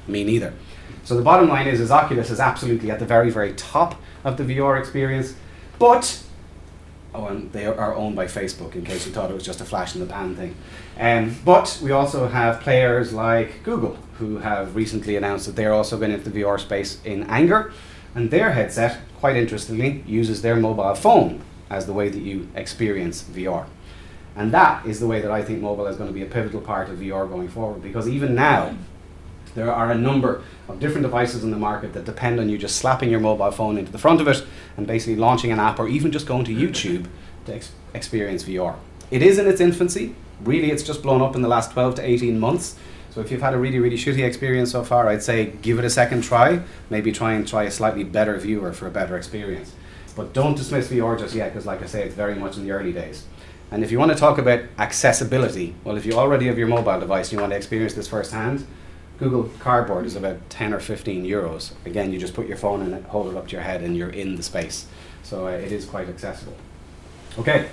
Me 0.07 0.23
neither. 0.23 0.53
So 1.03 1.15
the 1.15 1.23
bottom 1.23 1.49
line 1.49 1.67
is, 1.67 1.79
is 1.79 1.91
Oculus 1.91 2.29
is 2.29 2.39
absolutely 2.39 2.91
at 2.91 2.99
the 2.99 3.05
very, 3.05 3.29
very 3.29 3.53
top 3.53 3.99
of 4.23 4.37
the 4.37 4.43
VR 4.43 4.79
experience, 4.79 5.35
but 5.79 6.23
oh, 7.13 7.27
and 7.27 7.51
they 7.51 7.65
are 7.65 7.95
owned 7.95 8.15
by 8.15 8.25
Facebook. 8.25 8.75
In 8.75 8.83
case 8.83 9.05
you 9.05 9.11
thought 9.11 9.31
it 9.31 9.33
was 9.33 9.43
just 9.43 9.61
a 9.61 9.65
flash 9.65 9.95
in 9.95 10.01
the 10.01 10.07
pan 10.07 10.35
thing, 10.35 10.55
um, 10.99 11.35
but 11.43 11.79
we 11.81 11.91
also 11.91 12.27
have 12.27 12.61
players 12.61 13.13
like 13.13 13.63
Google 13.63 13.97
who 14.19 14.37
have 14.37 14.75
recently 14.75 15.15
announced 15.15 15.47
that 15.47 15.55
they're 15.55 15.73
also 15.73 15.97
going 15.97 16.11
into 16.11 16.29
the 16.29 16.41
VR 16.41 16.59
space 16.59 17.01
in 17.03 17.23
anger, 17.23 17.73
and 18.13 18.29
their 18.29 18.51
headset, 18.51 18.99
quite 19.19 19.35
interestingly, 19.35 20.03
uses 20.05 20.41
their 20.41 20.55
mobile 20.55 20.93
phone 20.95 21.41
as 21.69 21.85
the 21.85 21.93
way 21.93 22.09
that 22.09 22.21
you 22.21 22.49
experience 22.53 23.23
VR. 23.23 23.65
And 24.35 24.51
that 24.53 24.85
is 24.85 24.99
the 24.99 25.07
way 25.07 25.21
that 25.21 25.31
I 25.31 25.43
think 25.43 25.61
mobile 25.61 25.87
is 25.87 25.97
going 25.97 26.09
to 26.09 26.13
be 26.13 26.21
a 26.21 26.25
pivotal 26.25 26.61
part 26.61 26.89
of 26.89 26.99
VR 26.99 27.27
going 27.27 27.49
forward 27.49 27.81
because 27.81 28.07
even 28.07 28.33
now, 28.33 28.75
there 29.55 29.71
are 29.71 29.91
a 29.91 29.95
number 29.95 30.43
of 30.69 30.79
different 30.79 31.03
devices 31.03 31.43
in 31.43 31.51
the 31.51 31.57
market 31.57 31.91
that 31.93 32.05
depend 32.05 32.39
on 32.39 32.47
you 32.47 32.57
just 32.57 32.77
slapping 32.77 33.09
your 33.09 33.19
mobile 33.19 33.51
phone 33.51 33.77
into 33.77 33.91
the 33.91 33.97
front 33.97 34.21
of 34.21 34.27
it 34.27 34.45
and 34.77 34.87
basically 34.87 35.17
launching 35.17 35.51
an 35.51 35.59
app 35.59 35.79
or 35.79 35.89
even 35.89 36.11
just 36.11 36.25
going 36.25 36.45
to 36.45 36.55
YouTube 36.55 37.07
to 37.45 37.55
ex- 37.55 37.73
experience 37.93 38.43
VR. 38.43 38.75
It 39.09 39.21
is 39.21 39.37
in 39.37 39.47
its 39.47 39.59
infancy. 39.59 40.15
Really, 40.41 40.71
it's 40.71 40.83
just 40.83 41.03
blown 41.03 41.21
up 41.21 41.35
in 41.35 41.41
the 41.41 41.49
last 41.49 41.71
12 41.71 41.95
to 41.95 42.01
18 42.01 42.39
months. 42.39 42.77
So 43.09 43.19
if 43.19 43.29
you've 43.29 43.41
had 43.41 43.53
a 43.53 43.57
really, 43.57 43.79
really 43.79 43.97
shitty 43.97 44.23
experience 44.23 44.71
so 44.71 44.85
far, 44.85 45.09
I'd 45.09 45.21
say 45.21 45.47
give 45.61 45.77
it 45.77 45.85
a 45.85 45.89
second 45.89 46.23
try. 46.23 46.61
Maybe 46.89 47.11
try 47.11 47.33
and 47.33 47.45
try 47.45 47.63
a 47.63 47.71
slightly 47.71 48.05
better 48.05 48.37
viewer 48.37 48.71
for 48.71 48.87
a 48.87 48.91
better 48.91 49.17
experience. 49.17 49.73
But 50.15 50.33
don't 50.33 50.55
dismiss 50.55 50.87
VR 50.87 51.19
just 51.19 51.35
yet, 51.35 51.51
because 51.51 51.65
like 51.65 51.83
I 51.83 51.87
say, 51.87 52.03
it's 52.05 52.15
very 52.15 52.35
much 52.35 52.55
in 52.55 52.63
the 52.63 52.71
early 52.71 52.93
days. 52.93 53.25
And 53.71 53.85
if 53.85 53.91
you 53.91 53.97
want 53.97 54.11
to 54.11 54.17
talk 54.17 54.37
about 54.37 54.61
accessibility, 54.77 55.73
well, 55.85 55.95
if 55.95 56.05
you 56.05 56.13
already 56.13 56.47
have 56.47 56.57
your 56.57 56.67
mobile 56.67 56.99
device 56.99 57.29
and 57.29 57.33
you 57.33 57.39
want 57.39 57.53
to 57.53 57.57
experience 57.57 57.93
this 57.93 58.07
firsthand, 58.07 58.67
Google 59.17 59.49
Cardboard 59.59 60.05
is 60.05 60.15
about 60.15 60.49
10 60.49 60.73
or 60.73 60.79
15 60.79 61.25
euros. 61.25 61.71
Again, 61.85 62.11
you 62.11 62.19
just 62.19 62.33
put 62.33 62.47
your 62.47 62.57
phone 62.57 62.81
in 62.81 62.93
it, 62.93 63.03
hold 63.05 63.31
it 63.31 63.37
up 63.37 63.47
to 63.47 63.53
your 63.53 63.61
head, 63.61 63.81
and 63.81 63.95
you're 63.95 64.09
in 64.09 64.35
the 64.35 64.43
space. 64.43 64.87
So 65.23 65.47
uh, 65.47 65.51
it 65.51 65.71
is 65.71 65.85
quite 65.85 66.09
accessible. 66.09 66.55
Okay, 67.39 67.69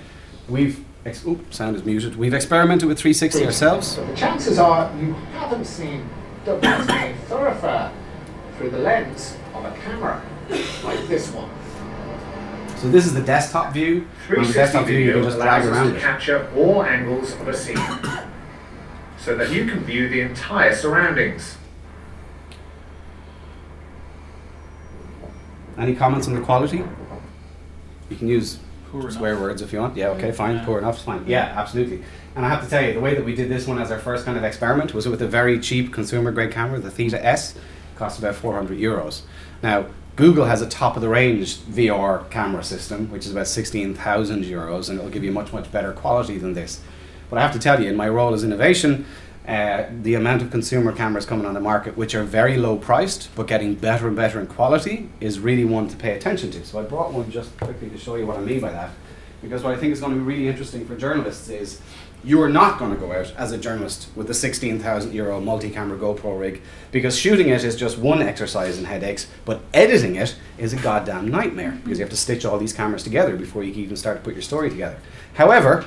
we've. 0.49 0.85
Ex- 1.05 1.25
oops, 1.25 1.57
sound 1.57 1.75
is 1.77 1.85
muted. 1.85 2.17
We've 2.17 2.35
experimented 2.35 2.89
with 2.89 2.99
360 2.99 3.47
ourselves. 3.47 3.87
So 3.87 4.05
the 4.05 4.15
chances 4.15 4.59
are 4.59 4.93
you 5.01 5.15
haven't 5.33 5.65
seen 5.65 6.09
a 6.45 7.15
thoroughfare 7.27 7.93
through 8.57 8.71
the 8.71 8.79
lens 8.79 9.37
of 9.55 9.65
a 9.65 9.71
camera 9.85 10.23
like 10.85 11.07
this 11.09 11.31
one. 11.31 11.49
So 12.81 12.89
this 12.91 13.07
is 13.07 13.15
the 13.15 13.23
desktop 13.23 13.73
view. 13.73 14.07
On 14.37 14.45
the 14.45 14.53
desktop 14.53 14.87
view, 14.87 14.99
you 14.99 15.13
can 15.13 15.23
just 15.25 15.37
drag 15.37 15.65
around 15.67 15.95
to 15.95 16.01
capture 16.01 16.49
all 16.57 16.85
angles 16.85 17.33
of 17.33 17.49
a 17.49 17.55
scene, 17.57 17.77
so 19.19 19.37
that 19.37 19.51
you 19.51 19.67
can 19.67 19.81
view 19.81 20.09
the 20.09 20.21
entire 20.21 20.75
surroundings. 20.75 21.57
Any 25.77 25.95
comments 25.95 26.29
on 26.29 26.35
the 26.35 26.41
quality? 26.41 26.85
You 28.11 28.17
can 28.17 28.29
use 28.29 28.59
Poor 28.91 29.11
swear 29.11 29.33
enough. 29.33 29.43
words 29.43 29.63
if 29.63 29.73
you 29.73 29.81
want. 29.81 29.97
Yeah, 29.97 30.09
okay, 30.11 30.33
fine. 30.33 30.57
Yeah. 30.57 30.65
Poor 30.65 30.79
enough 30.79 30.99
is 30.99 31.03
fine. 31.03 31.25
Yeah, 31.27 31.53
absolutely. 31.57 32.03
And 32.35 32.47
I 32.47 32.49
have 32.49 32.63
to 32.65 32.71
tell 32.71 32.83
you, 32.83 32.95
the 32.95 33.01
way 33.01 33.15
that 33.15 33.25
we 33.25 33.35
did 33.35 33.49
this 33.49 33.67
one 33.67 33.79
as 33.81 33.91
our 33.91 33.99
first 33.99 34.25
kind 34.25 34.39
of 34.39 34.45
experiment 34.45 34.95
was 34.95 35.09
with 35.09 35.21
a 35.21 35.27
very 35.29 35.59
cheap 35.59 35.93
consumer 35.93 36.31
grade 36.31 36.53
camera, 36.53 36.79
the 36.79 36.91
Theta 36.91 37.25
S. 37.25 37.55
Cost 37.97 38.19
about 38.21 38.37
400 38.37 38.79
euros. 38.79 39.23
Now, 39.63 39.87
Google 40.19 40.47
has 40.47 40.61
a 40.61 40.69
top 40.69 40.97
of 40.97 41.03
the 41.03 41.09
range 41.09 41.59
VR 41.59 42.29
camera 42.29 42.65
system, 42.65 43.09
which 43.13 43.25
is 43.25 43.31
about 43.31 43.47
16,000 43.47 44.45
euros, 44.45 44.91
and 44.91 44.99
it'll 44.99 45.13
give 45.13 45.23
you 45.23 45.31
much, 45.31 45.53
much 45.53 45.71
better 45.71 45.93
quality 45.93 46.39
than 46.39 46.55
this. 46.55 46.81
But 47.31 47.39
I 47.39 47.43
have 47.43 47.53
to 47.53 47.59
tell 47.61 47.81
you, 47.81 47.89
in 47.89 47.95
my 47.95 48.09
role 48.09 48.35
as 48.35 48.43
innovation, 48.43 49.07
uh, 49.47 49.85
the 50.03 50.15
amount 50.15 50.43
of 50.43 50.51
consumer 50.51 50.91
cameras 50.91 51.25
coming 51.25 51.47
on 51.47 51.55
the 51.55 51.61
market, 51.61 51.97
which 51.97 52.17
are 52.17 52.25
very 52.25 52.57
low 52.57 52.77
priced 52.77 53.33
but 53.37 53.47
getting 53.47 53.77
better 53.77 54.09
and 54.09 54.17
better 54.17 54.41
in 54.41 54.49
quality, 54.49 55.09
is 55.21 55.39
really 55.39 55.65
one 55.65 55.87
to 55.87 55.97
pay 55.97 56.17
attention 56.17 56.51
to. 56.51 56.67
So 56.67 56.81
I 56.81 56.83
brought 56.83 57.13
one 57.13 57.31
just 57.31 57.57
quickly 57.57 57.89
to 57.89 57.97
show 57.97 58.17
you 58.17 58.27
what 58.27 58.39
I 58.39 58.41
mean 58.41 58.59
by 58.59 58.73
that. 58.73 58.91
Because 59.41 59.63
what 59.63 59.73
I 59.73 59.79
think 59.79 59.93
is 59.93 60.01
going 60.01 60.15
to 60.15 60.19
be 60.19 60.25
really 60.25 60.49
interesting 60.49 60.85
for 60.85 60.97
journalists 60.97 61.49
is 61.49 61.81
you 62.25 62.43
are 62.43 62.49
not 62.49 62.79
going 62.79 62.91
to 62.91 62.97
go 62.97 63.13
out 63.13 63.33
as 63.37 63.53
a 63.53 63.59
journalist 63.59 64.09
with 64.17 64.29
a 64.29 64.35
16,000 64.35 65.13
euro 65.13 65.41
multi 65.41 65.71
camera 65.71 65.97
GoPro 65.97 66.39
rig 66.39 66.63
because 66.91 67.19
shooting 67.19 67.49
it 67.49 67.65
is 67.65 67.77
just 67.77 67.99
one 67.99 68.21
exercise 68.21 68.79
in 68.79 68.85
headaches, 68.85 69.29
but 69.45 69.61
editing 69.73 70.17
it 70.17 70.37
is 70.59 70.73
a 70.73 70.77
goddamn 70.77 71.29
nightmare 71.29 71.79
because 71.85 71.99
you 71.99 72.05
have 72.05 72.11
to 72.11 72.17
stitch 72.17 72.45
all 72.45 72.59
these 72.59 72.73
cameras 72.73 73.03
together 73.03 73.37
before 73.37 73.63
you 73.63 73.73
can 73.73 73.83
even 73.83 73.97
start 73.97 74.19
to 74.19 74.23
put 74.23 74.35
your 74.35 74.43
story 74.43 74.69
together. 74.69 74.99
However, 75.35 75.87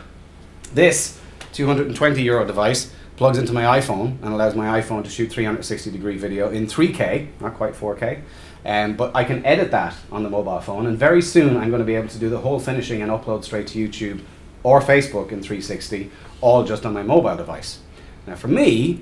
this 0.74 1.20
220 1.54 2.22
euro 2.22 2.46
device 2.46 2.94
plugs 3.18 3.38
into 3.38 3.54
my 3.54 3.80
iPhone 3.80 4.18
and 4.24 4.34
allows 4.34 4.56
my 4.56 4.82
iPhone 4.82 5.04
to 5.04 5.10
shoot 5.10 5.30
360 5.32 5.92
degree 5.92 6.18
video 6.18 6.50
in 6.50 6.66
3K, 6.66 7.28
not 7.40 7.56
quite 7.56 7.74
4K. 7.74 8.22
Um, 8.66 8.96
but 8.96 9.16
I 9.16 9.24
can 9.24 9.46
edit 9.46 9.72
that 9.72 9.96
on 10.12 10.24
the 10.24 10.30
mobile 10.30 10.60
phone, 10.62 10.86
and 10.86 10.98
very 10.98 11.22
soon 11.22 11.58
I'm 11.58 11.70
going 11.70 11.80
to 11.80 11.86
be 11.86 11.96
able 11.96 12.10
to 12.10 12.20
do 12.20 12.30
the 12.30 12.40
whole 12.40 12.60
finishing 12.60 13.02
and 13.02 13.12
upload 13.12 13.44
straight 13.44 13.68
to 13.68 13.80
YouTube 13.80 14.22
or 14.64 14.82
Facebook 14.82 15.32
in 15.32 15.42
360, 15.42 16.12
all 16.42 16.64
just 16.64 16.86
on 16.86 16.94
my 16.94 17.04
mobile 17.04 17.36
device. 17.36 17.80
Now, 18.28 18.36
for 18.36 18.48
me, 18.48 19.02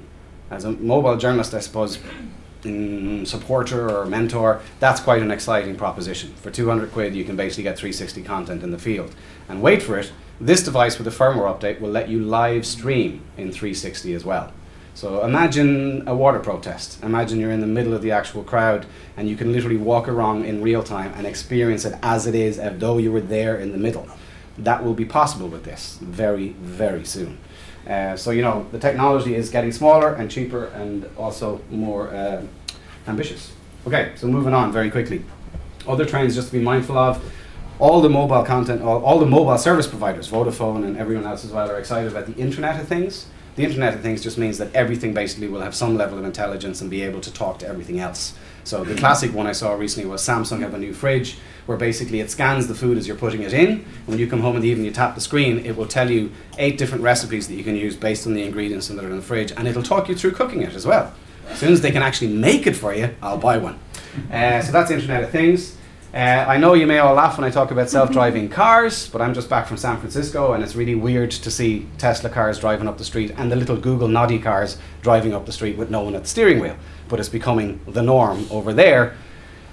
as 0.50 0.66
a 0.66 0.72
mobile 0.72 1.18
journalist, 1.18 1.54
I 1.54 1.60
suppose, 1.60 2.00
supporter 2.64 3.90
or 3.90 4.06
mentor, 4.06 4.62
that's 4.80 5.00
quite 5.00 5.22
an 5.22 5.32
exciting 5.32 5.76
proposition. 5.76 6.34
For 6.36 6.52
200 6.52 6.92
quid, 6.92 7.16
you 7.16 7.24
can 7.24 7.36
basically 7.36 7.64
get 7.64 7.78
360 7.78 8.22
content 8.24 8.64
in 8.64 8.72
the 8.72 8.80
field. 8.80 9.16
And 9.48 9.62
wait 9.62 9.82
for 9.82 9.98
it, 9.98 10.12
this 10.42 10.64
device 10.64 10.98
with 10.98 11.08
a 11.08 11.12
firmware 11.12 11.54
update 11.54 11.80
will 11.80 11.90
let 11.90 12.10
you 12.10 12.22
live 12.22 12.66
stream 12.66 13.22
in 13.38 13.52
360 13.52 14.14
as 14.14 14.26
well. 14.26 14.52
So 14.94 15.24
imagine 15.24 16.08
a 16.08 16.16
water 16.16 16.40
protest. 16.40 17.02
Imagine 17.04 17.40
you're 17.40 17.52
in 17.52 17.62
the 17.62 17.68
middle 17.68 17.94
of 17.94 18.02
the 18.02 18.12
actual 18.12 18.44
crowd 18.44 18.86
and 19.16 19.30
you 19.30 19.38
can 19.38 19.54
literally 19.54 19.78
walk 19.78 20.10
around 20.10 20.44
in 20.44 20.62
real 20.62 20.84
time 20.84 21.14
and 21.16 21.26
experience 21.26 21.86
it 21.86 21.98
as 22.02 22.28
it 22.28 22.36
is, 22.36 22.60
as 22.60 22.78
though 22.80 22.98
you 22.98 23.12
were 23.12 23.22
there 23.22 23.58
in 23.58 23.72
the 23.72 23.78
middle. 23.78 24.10
That 24.64 24.84
will 24.84 24.94
be 24.94 25.06
possible 25.06 25.48
with 25.48 25.64
this 25.64 25.98
very, 26.02 26.50
very 26.50 27.06
soon. 27.06 27.38
Uh, 27.88 28.16
so, 28.16 28.32
you 28.32 28.42
know, 28.42 28.68
the 28.72 28.80
technology 28.80 29.36
is 29.36 29.50
getting 29.50 29.72
smaller 29.72 30.14
and 30.14 30.30
cheaper 30.30 30.66
and 30.66 31.10
also 31.18 31.62
more 31.72 32.10
uh, 32.10 32.44
ambitious. 33.08 33.52
Okay, 33.88 34.12
so 34.16 34.28
moving 34.28 34.54
on 34.54 34.72
very 34.72 34.92
quickly. 34.92 35.24
Other 35.88 36.06
trends 36.06 36.36
just 36.36 36.52
to 36.52 36.58
be 36.58 36.64
mindful 36.64 36.98
of. 36.98 37.24
All 37.80 38.02
the 38.02 38.10
mobile 38.10 38.44
content, 38.44 38.82
all, 38.82 39.04
all 39.06 39.20
the 39.20 39.26
mobile 39.26 39.58
service 39.58 39.88
providers, 39.88 40.30
Vodafone 40.30 40.84
and 40.84 40.98
everyone 40.98 41.26
else 41.26 41.46
as 41.46 41.52
well, 41.52 41.72
are 41.72 41.80
excited 41.80 42.12
about 42.12 42.26
the 42.26 42.36
Internet 42.36 42.80
of 42.82 42.88
Things. 42.88 43.28
The 43.56 43.64
Internet 43.64 43.96
of 43.96 44.02
Things 44.02 44.22
just 44.22 44.38
means 44.38 44.58
that 44.58 44.76
everything 44.76 45.14
basically 45.14 45.48
will 45.48 45.62
have 45.62 45.74
some 45.74 45.98
level 45.98 46.20
of 46.20 46.26
intelligence 46.26 46.82
and 46.82 46.90
be 46.90 47.02
able 47.04 47.22
to 47.22 47.34
talk 47.34 47.60
to 47.60 47.68
everything 47.68 48.00
else. 48.00 48.34
So 48.64 48.84
the 48.84 48.96
classic 48.96 49.34
one 49.34 49.48
I 49.48 49.52
saw 49.52 49.74
recently 49.74 50.10
was 50.10 50.22
Samsung 50.22 50.60
have 50.62 50.74
a 50.74 50.78
new 50.78 50.94
fridge 50.94 51.38
where 51.66 51.78
basically 51.78 52.20
it 52.20 52.32
scans 52.32 52.68
the 52.68 52.74
food 52.74 52.98
as 52.98 53.08
you're 53.08 53.16
putting 53.16 53.44
it 53.44 53.54
in. 53.54 53.86
When 54.06 54.18
you 54.18 54.28
come 54.28 54.42
home 54.42 54.56
in 54.56 54.62
the 54.62 54.70
evening, 54.70 54.86
you 54.86 54.92
tap 54.92 55.16
the 55.16 55.22
screen, 55.22 55.66
it 55.66 55.78
will 55.78 55.86
tell 55.86 56.10
you 56.10 56.32
eight 56.58 56.78
different 56.78 57.04
recipes 57.04 57.48
that 57.48 57.56
you 57.56 57.64
can 57.64 57.76
use 57.76 57.96
based 57.96 58.26
on 58.26 58.34
the 58.34 58.44
ingredients 58.44 58.88
that 58.88 59.04
are 59.04 59.10
in 59.10 59.16
the 59.16 59.22
fridge, 59.22 59.52
and 59.52 59.68
it'll 59.68 59.84
talk 59.84 60.10
you 60.10 60.16
through 60.16 60.32
cooking 60.32 60.62
it 60.64 60.74
as 60.74 60.86
well. 60.86 61.14
As 61.48 61.60
soon 61.60 61.72
as 61.72 61.82
they 61.82 61.92
can 61.92 62.02
actually 62.02 62.34
make 62.34 62.66
it 62.66 62.76
for 62.76 62.94
you, 62.94 63.16
I'll 63.22 63.38
buy 63.38 63.58
one. 63.58 63.80
Uh, 64.32 64.62
so 64.62 64.72
that's 64.72 64.92
Internet 64.92 65.24
of 65.24 65.30
Things. 65.30 65.76
Uh, 66.12 66.18
I 66.48 66.58
know 66.58 66.74
you 66.74 66.88
may 66.88 66.98
all 66.98 67.14
laugh 67.14 67.38
when 67.38 67.46
I 67.46 67.52
talk 67.52 67.70
about 67.70 67.88
self-driving 67.88 68.50
cars, 68.62 69.08
but 69.08 69.22
I'm 69.22 69.36
just 69.36 69.48
back 69.48 69.68
from 69.68 69.78
San 69.78 70.00
Francisco, 70.00 70.54
and 70.54 70.64
it's 70.64 70.76
really 70.76 70.96
weird 70.96 71.30
to 71.30 71.52
see 71.52 71.88
Tesla 72.00 72.32
cars 72.32 72.58
driving 72.58 72.88
up 72.88 72.98
the 72.98 73.06
street 73.06 73.32
and 73.38 73.52
the 73.52 73.56
little 73.56 73.78
Google 73.78 74.08
Noddy 74.08 74.40
cars 74.40 74.80
driving 75.04 75.36
up 75.36 75.46
the 75.46 75.52
street 75.52 75.78
with 75.78 75.92
no 75.92 76.02
one 76.02 76.16
at 76.16 76.24
the 76.24 76.28
steering 76.28 76.60
wheel. 76.60 76.76
But 77.10 77.20
it's 77.20 77.30
becoming 77.30 77.80
the 77.88 78.02
norm 78.02 78.48
over 78.50 78.74
there. 78.74 79.18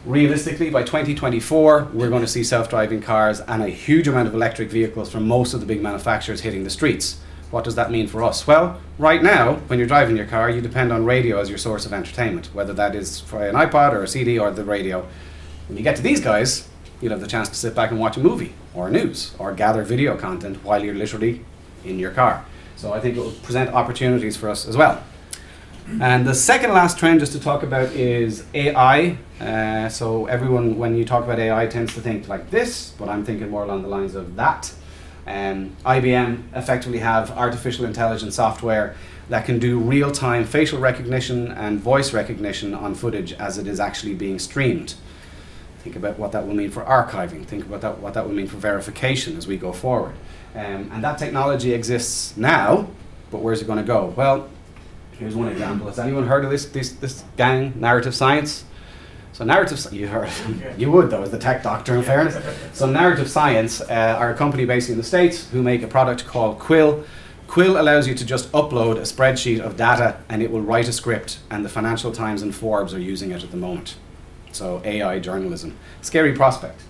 Realistically, 0.05 0.69
by 0.69 0.83
2024, 0.83 1.89
we're 1.95 2.11
going 2.11 2.21
to 2.21 2.29
see 2.29 2.45
self-driving 2.45 3.01
cars 3.01 3.41
and 3.41 3.63
a 3.63 3.69
huge 3.69 4.07
amount 4.07 4.29
of 4.29 4.35
electric 4.35 4.71
vehicles 4.71 5.11
from 5.11 5.27
most 5.27 5.55
of 5.55 5.61
the 5.61 5.67
big 5.67 5.81
manufacturers 5.81 6.43
hitting 6.43 6.65
the 6.65 6.71
streets. 6.71 7.19
What 7.51 7.65
does 7.65 7.77
that 7.77 7.91
mean 7.91 8.09
for 8.09 8.23
us? 8.23 8.47
Well, 8.47 8.79
right 8.99 9.23
now, 9.23 9.55
when 9.69 9.79
you're 9.79 9.89
driving 9.89 10.19
your 10.19 10.27
car, 10.27 10.51
you 10.51 10.61
depend 10.61 10.93
on 10.93 11.07
radio 11.07 11.41
as 11.41 11.49
your 11.49 11.59
source 11.59 11.87
of 11.87 11.95
entertainment, 11.95 12.51
whether 12.53 12.75
that 12.75 12.95
is 12.95 13.21
for 13.21 13.47
an 13.47 13.55
iPod 13.55 13.93
or 13.93 14.03
a 14.03 14.09
CD 14.09 14.39
or 14.39 14.51
the 14.51 14.65
radio 14.65 15.09
When 15.69 15.77
you 15.77 15.83
get 15.83 15.97
to 15.97 16.03
these 16.03 16.21
guys, 16.21 16.69
you'll 17.01 17.11
have 17.11 17.21
the 17.21 17.27
chance 17.27 17.49
to 17.49 17.55
sit 17.55 17.75
back 17.75 17.91
and 17.91 17.99
watch 17.99 18.17
a 18.17 18.21
movie 18.21 18.55
or 18.75 18.89
news 18.91 19.35
or 19.39 19.53
gather 19.53 19.83
video 19.83 20.17
content 20.17 20.63
while 20.65 20.83
you're 20.83 20.95
literally 20.95 21.45
in 21.85 21.99
your 21.99 22.13
car. 22.13 22.45
So 22.77 22.93
I 22.93 23.01
think 23.01 23.17
it 23.17 23.21
will 23.21 23.33
present 23.33 23.71
opportunities 23.71 24.37
for 24.37 24.49
us 24.49 24.67
as 24.67 24.77
well. 24.77 25.03
And 26.01 26.27
the 26.27 26.35
second 26.35 26.73
last 26.73 26.99
trend 26.99 27.21
just 27.21 27.33
to 27.33 27.41
talk 27.41 27.63
about 27.63 27.93
is 27.93 28.45
AI. 28.55 29.19
Uh, 29.41 29.89
so 29.89 30.27
everyone, 30.27 30.79
when 30.79 30.97
you 30.97 31.05
talk 31.05 31.23
about 31.23 31.39
AI, 31.39 31.67
tends 31.69 31.95
to 31.95 32.01
think 32.01 32.29
like 32.29 32.51
this, 32.51 32.91
but 32.99 33.09
I'm 33.09 33.25
thinking 33.25 33.51
more 33.51 33.63
along 33.63 33.83
the 33.83 33.89
lines 33.89 34.17
of 34.17 34.35
that. 34.35 34.73
Um, 35.29 35.77
IBM 35.85 36.43
effectively 36.55 36.99
have 36.99 37.31
artificial 37.33 37.85
intelligence 37.85 38.35
software 38.35 38.97
that 39.29 39.45
can 39.45 39.59
do 39.59 39.79
real-time 39.79 40.45
facial 40.45 40.81
recognition 40.81 41.53
and 41.53 41.81
voice 41.81 42.13
recognition 42.13 42.75
on 42.75 42.95
footage 42.95 43.33
as 43.35 43.57
it 43.57 43.67
is 43.67 43.81
actually 43.81 44.15
being 44.15 44.39
streamed. 44.39 44.95
Think 45.87 45.95
about 45.95 46.19
what 46.19 46.33
that 46.33 46.45
will 46.45 46.55
mean 46.55 46.73
for 46.73 46.83
archiving. 46.83 47.47
Think 47.47 47.65
about 47.65 47.81
that, 47.83 48.01
what 48.01 48.15
that 48.15 48.27
will 48.27 48.35
mean 48.35 48.49
for 48.49 48.57
verification 48.57 49.37
as 49.37 49.47
we 49.47 49.57
go 49.57 49.73
forward. 49.73 50.17
Um, 50.53 50.91
and 50.93 51.05
that 51.05 51.17
technology 51.17 51.73
exists 51.73 52.37
now, 52.37 52.89
but 53.31 53.41
where's 53.41 53.63
it 53.63 53.67
going 53.69 53.79
to 53.79 53.85
go? 53.85 54.07
Well, 54.17 54.49
Here's 55.13 55.37
one 55.37 55.47
example. 55.47 55.87
Has 55.87 56.01
anyone 56.01 56.27
heard 56.27 56.45
of 56.45 56.51
this 56.51 56.65
this, 56.67 56.91
this 56.91 57.23
gang, 57.37 57.73
Narrative 57.77 58.17
Science? 58.17 58.65
So 59.33 59.45
narrative, 59.45 59.87
you 59.93 60.09
heard, 60.09 60.29
you 60.77 60.91
would 60.91 61.09
though, 61.09 61.23
as 61.23 61.31
the 61.31 61.39
tech 61.39 61.63
doctor. 61.63 61.95
In 61.95 62.03
fairness, 62.03 62.37
so 62.73 62.91
narrative 62.91 63.31
science 63.31 63.81
uh, 63.81 64.17
are 64.19 64.33
a 64.33 64.37
company 64.37 64.65
based 64.65 64.91
in 64.91 64.97
the 64.97 65.05
states 65.05 65.49
who 65.51 65.63
make 65.63 65.85
a 65.85 65.87
product 65.87 66.27
called 66.27 66.59
Quill. 66.59 67.05
Quill 67.47 67.81
allows 67.81 68.09
you 68.09 68.15
to 68.17 68.27
just 68.27 68.51
upload 68.51 68.97
a 68.97 69.03
spreadsheet 69.03 69.61
of 69.61 69.77
data, 69.77 70.17
and 70.29 70.43
it 70.43 70.51
will 70.51 70.63
write 70.63 70.89
a 70.89 70.93
script. 70.93 71.39
And 71.49 71.65
the 71.65 71.69
Financial 71.69 72.11
Times 72.11 72.43
and 72.43 72.53
Forbes 72.53 72.93
are 72.93 72.99
using 72.99 73.31
it 73.31 73.45
at 73.45 73.53
the 73.53 73.57
moment. 73.57 73.95
So 74.57 74.81
AI 74.85 75.19
journalism, 75.19 75.77
scary 76.01 76.33
prospect. 76.33 76.81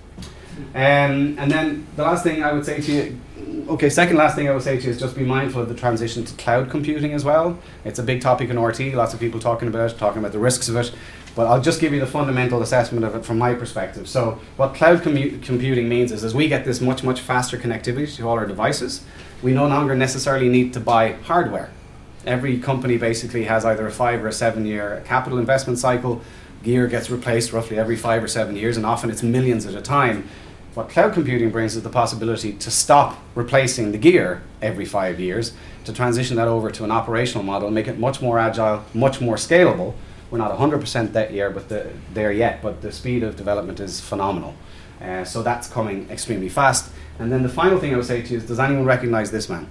Um, 0.75 1.37
and 1.38 1.50
then 1.50 1.87
the 1.96 2.02
last 2.02 2.23
thing 2.23 2.42
I 2.42 2.52
would 2.52 2.64
say 2.64 2.80
to 2.80 2.92
you, 2.92 3.20
okay, 3.68 3.90
second 3.90 4.16
last 4.16 4.37
thing 4.37 4.49
I 4.49 4.52
would 4.52 4.62
say 4.62 4.78
to 4.78 4.85
you 4.85 4.90
is 4.90 4.99
just 4.99 5.14
be 5.14 5.25
mindful 5.25 5.61
of 5.61 5.68
the 5.68 5.75
transition 5.75 6.25
to 6.25 6.35
cloud 6.37 6.70
computing 6.70 7.12
as 7.12 7.25
well. 7.25 7.58
It's 7.85 7.99
a 7.99 8.02
big 8.02 8.23
topic 8.23 8.49
in 8.49 8.56
RTE, 8.56 8.94
lots 8.94 9.12
of 9.12 9.20
people 9.20 9.40
talking 9.40 9.68
about 9.68 9.90
it, 9.90 9.99
talking 9.99 10.20
about 10.20 10.32
the 10.32 10.38
risks 10.38 10.68
of 10.68 10.76
it. 10.76 10.92
But 11.35 11.49
I'll 11.49 11.61
just 11.61 11.80
give 11.80 11.92
you 11.92 12.00
the 12.00 12.06
fundamental 12.06 12.62
assessment 12.62 13.04
of 13.04 13.14
it 13.14 13.25
from 13.25 13.37
my 13.37 13.52
perspective. 13.52 14.08
So, 14.08 14.40
what 14.56 14.73
cloud 14.75 15.02
commu- 15.02 15.42
computing 15.42 15.87
means 15.87 16.11
is 16.11 16.25
as 16.25 16.35
we 16.35 16.49
get 16.49 16.64
this 16.64 16.80
much, 16.80 17.02
much 17.02 17.20
faster 17.20 17.58
connectivity 17.58 18.16
to 18.16 18.26
all 18.26 18.38
our 18.38 18.46
devices, 18.46 19.04
we 19.42 19.52
no 19.52 19.66
longer 19.66 19.94
necessarily 19.94 20.49
need 20.49 20.73
to 20.73 20.80
buy 20.80 21.12
hardware. 21.12 21.70
Every 22.25 22.58
company 22.58 22.96
basically 22.96 23.44
has 23.44 23.66
either 23.66 23.87
a 23.87 23.90
five 23.90 24.25
or 24.25 24.28
a 24.28 24.32
seven 24.32 24.64
year 24.64 25.02
capital 25.04 25.38
investment 25.38 25.78
cycle. 25.78 26.23
Gear 26.63 26.87
gets 26.87 27.11
replaced 27.11 27.53
roughly 27.53 27.79
every 27.79 27.97
five 27.97 28.23
or 28.23 28.29
seven 28.29 28.57
years, 28.57 28.77
and 28.77 28.85
often 28.85 29.11
it's 29.11 29.23
millions 29.23 29.67
at 29.67 29.75
a 29.75 29.83
time 29.83 30.29
what 30.77 30.91
cloud 30.91 31.15
computing 31.15 31.51
brings 31.51 31.75
is 31.75 31.83
the 31.83 31.89
possibility 31.89 32.53
to 32.53 32.71
stop 32.71 33.17
replacing 33.35 33.93
the 33.93 33.99
gear 33.99 34.43
every 34.61 34.85
five 34.85 35.19
years, 35.19 35.55
to 35.87 35.93
transition 35.93 36.37
that 36.37 36.49
over 36.49 36.71
to 36.71 36.85
an 36.85 36.91
operational 36.91 37.43
model, 37.43 37.71
make 37.71 37.89
it 37.89 37.99
much 37.99 38.21
more 38.21 38.39
agile, 38.39 38.85
much 38.93 39.19
more 39.19 39.37
scalable. 39.37 39.95
We're 40.31 40.37
not 40.37 40.55
100% 40.55 41.13
that 41.15 41.33
year, 41.33 41.49
but 41.49 41.71
the, 41.71 41.91
there 42.13 42.31
yet, 42.31 42.61
but 42.61 42.83
the 42.83 42.93
speed 42.93 43.23
of 43.23 43.37
development 43.37 43.81
is 43.81 44.03
phenomenal. 44.03 44.55
Uh, 45.01 45.25
so 45.25 45.43
that's 45.43 45.67
coming 45.67 46.11
extremely 46.11 46.51
fast. 46.51 46.93
And 47.19 47.33
then 47.33 47.43
the 47.43 47.49
final 47.49 47.79
thing 47.79 47.95
I 47.95 47.97
would 47.97 48.05
say 48.05 48.21
to 48.21 48.31
you 48.31 48.37
is, 48.37 48.45
does 48.45 48.61
anyone 48.61 48.85
recognize 48.85 49.31
this 49.31 49.49
man? 49.49 49.71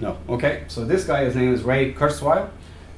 No. 0.00 0.16
Okay. 0.30 0.64
So 0.68 0.86
this 0.86 1.04
guy, 1.04 1.24
his 1.24 1.36
name 1.36 1.52
is 1.52 1.62
Ray 1.62 1.92
Kurzweil 1.92 2.48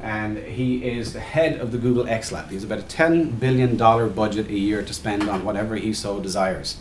and 0.05 0.37
he 0.37 0.87
is 0.87 1.15
the 1.15 1.21
head 1.21 1.59
of 1.59 1.73
the 1.73 1.79
Google 1.79 2.07
X 2.07 2.31
Lab. 2.31 2.51
He's 2.51 2.63
about 2.63 2.79
a 2.79 2.83
$10 2.83 3.41
billion 3.41 3.79
budget 3.79 4.49
a 4.49 4.53
year 4.53 4.83
to 4.83 4.93
spend 4.93 5.31
on 5.31 5.47
whatever 5.47 5.77
he 5.77 5.95
so 5.95 6.21
desires. 6.21 6.77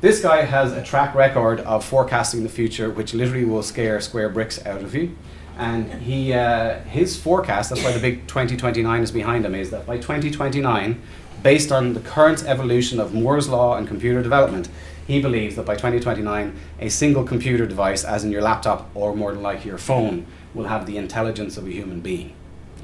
This 0.00 0.20
guy 0.20 0.42
has 0.42 0.72
a 0.72 0.82
track 0.82 1.14
record 1.14 1.60
of 1.60 1.84
forecasting 1.84 2.42
the 2.42 2.48
future, 2.48 2.90
which 2.90 3.14
literally 3.14 3.44
will 3.44 3.62
scare 3.62 4.00
square 4.00 4.28
bricks 4.28 4.64
out 4.66 4.82
of 4.82 4.92
you. 4.92 5.16
And 5.56 6.02
he, 6.02 6.32
uh, 6.32 6.80
his 6.80 7.16
forecast, 7.16 7.70
that's 7.70 7.84
why 7.84 7.92
the 7.92 8.00
big 8.00 8.26
2029 8.26 9.02
is 9.02 9.12
behind 9.12 9.46
him, 9.46 9.54
is 9.54 9.70
that 9.70 9.86
by 9.86 9.96
2029, 9.96 11.00
based 11.44 11.70
on 11.70 11.94
the 11.94 12.00
current 12.00 12.42
evolution 12.44 12.98
of 12.98 13.14
Moore's 13.14 13.48
Law 13.48 13.76
and 13.76 13.86
computer 13.86 14.20
development, 14.20 14.68
he 15.06 15.22
believes 15.22 15.54
that 15.54 15.64
by 15.64 15.74
2029, 15.74 16.58
a 16.80 16.88
single 16.88 17.22
computer 17.22 17.66
device, 17.66 18.02
as 18.02 18.24
in 18.24 18.32
your 18.32 18.42
laptop 18.42 18.90
or 18.94 19.14
more 19.14 19.32
than 19.32 19.42
likely 19.42 19.70
your 19.70 19.78
phone, 19.78 20.26
will 20.54 20.66
have 20.66 20.86
the 20.86 20.96
intelligence 20.96 21.56
of 21.56 21.64
a 21.64 21.70
human 21.70 22.00
being. 22.00 22.34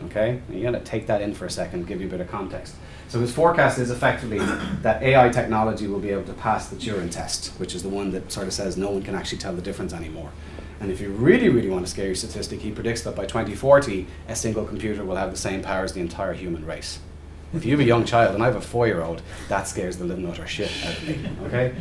Okay, 0.06 0.40
you 0.50 0.62
got 0.62 0.72
to 0.72 0.80
take 0.80 1.06
that 1.06 1.22
in 1.22 1.34
for 1.34 1.46
a 1.46 1.50
second, 1.50 1.86
give 1.86 2.00
you 2.00 2.08
a 2.08 2.10
bit 2.10 2.20
of 2.20 2.28
context. 2.28 2.74
So 3.08 3.20
his 3.20 3.32
forecast 3.32 3.78
is 3.78 3.90
effectively 3.90 4.38
that 4.82 5.02
AI 5.02 5.28
technology 5.28 5.86
will 5.86 6.00
be 6.00 6.10
able 6.10 6.24
to 6.24 6.32
pass 6.32 6.68
the 6.68 6.76
Turing 6.76 7.10
test, 7.10 7.48
which 7.58 7.74
is 7.74 7.82
the 7.82 7.88
one 7.88 8.10
that 8.10 8.32
sort 8.32 8.46
of 8.46 8.52
says 8.52 8.76
no 8.76 8.90
one 8.90 9.02
can 9.02 9.14
actually 9.14 9.38
tell 9.38 9.54
the 9.54 9.62
difference 9.62 9.92
anymore. 9.92 10.30
And 10.80 10.90
if 10.90 11.00
you 11.00 11.10
really, 11.10 11.48
really 11.48 11.70
want 11.70 11.84
a 11.84 11.86
scary 11.86 12.16
statistic, 12.16 12.60
he 12.60 12.70
predicts 12.70 13.02
that 13.02 13.14
by 13.14 13.24
2040, 13.24 14.06
a 14.28 14.34
single 14.34 14.64
computer 14.64 15.04
will 15.04 15.16
have 15.16 15.30
the 15.30 15.36
same 15.36 15.62
power 15.62 15.84
as 15.84 15.92
the 15.92 16.00
entire 16.00 16.32
human 16.32 16.66
race. 16.66 16.98
If 17.54 17.64
you 17.64 17.72
have 17.72 17.80
a 17.80 17.84
young 17.84 18.04
child, 18.04 18.34
and 18.34 18.42
I 18.42 18.46
have 18.46 18.56
a 18.56 18.60
four-year-old, 18.60 19.22
that 19.48 19.68
scares 19.68 19.96
the 19.96 20.04
living 20.04 20.28
utter 20.28 20.46
shit 20.46 20.70
out 20.84 20.96
of 20.96 21.08
me. 21.08 21.28
Okay, 21.46 21.74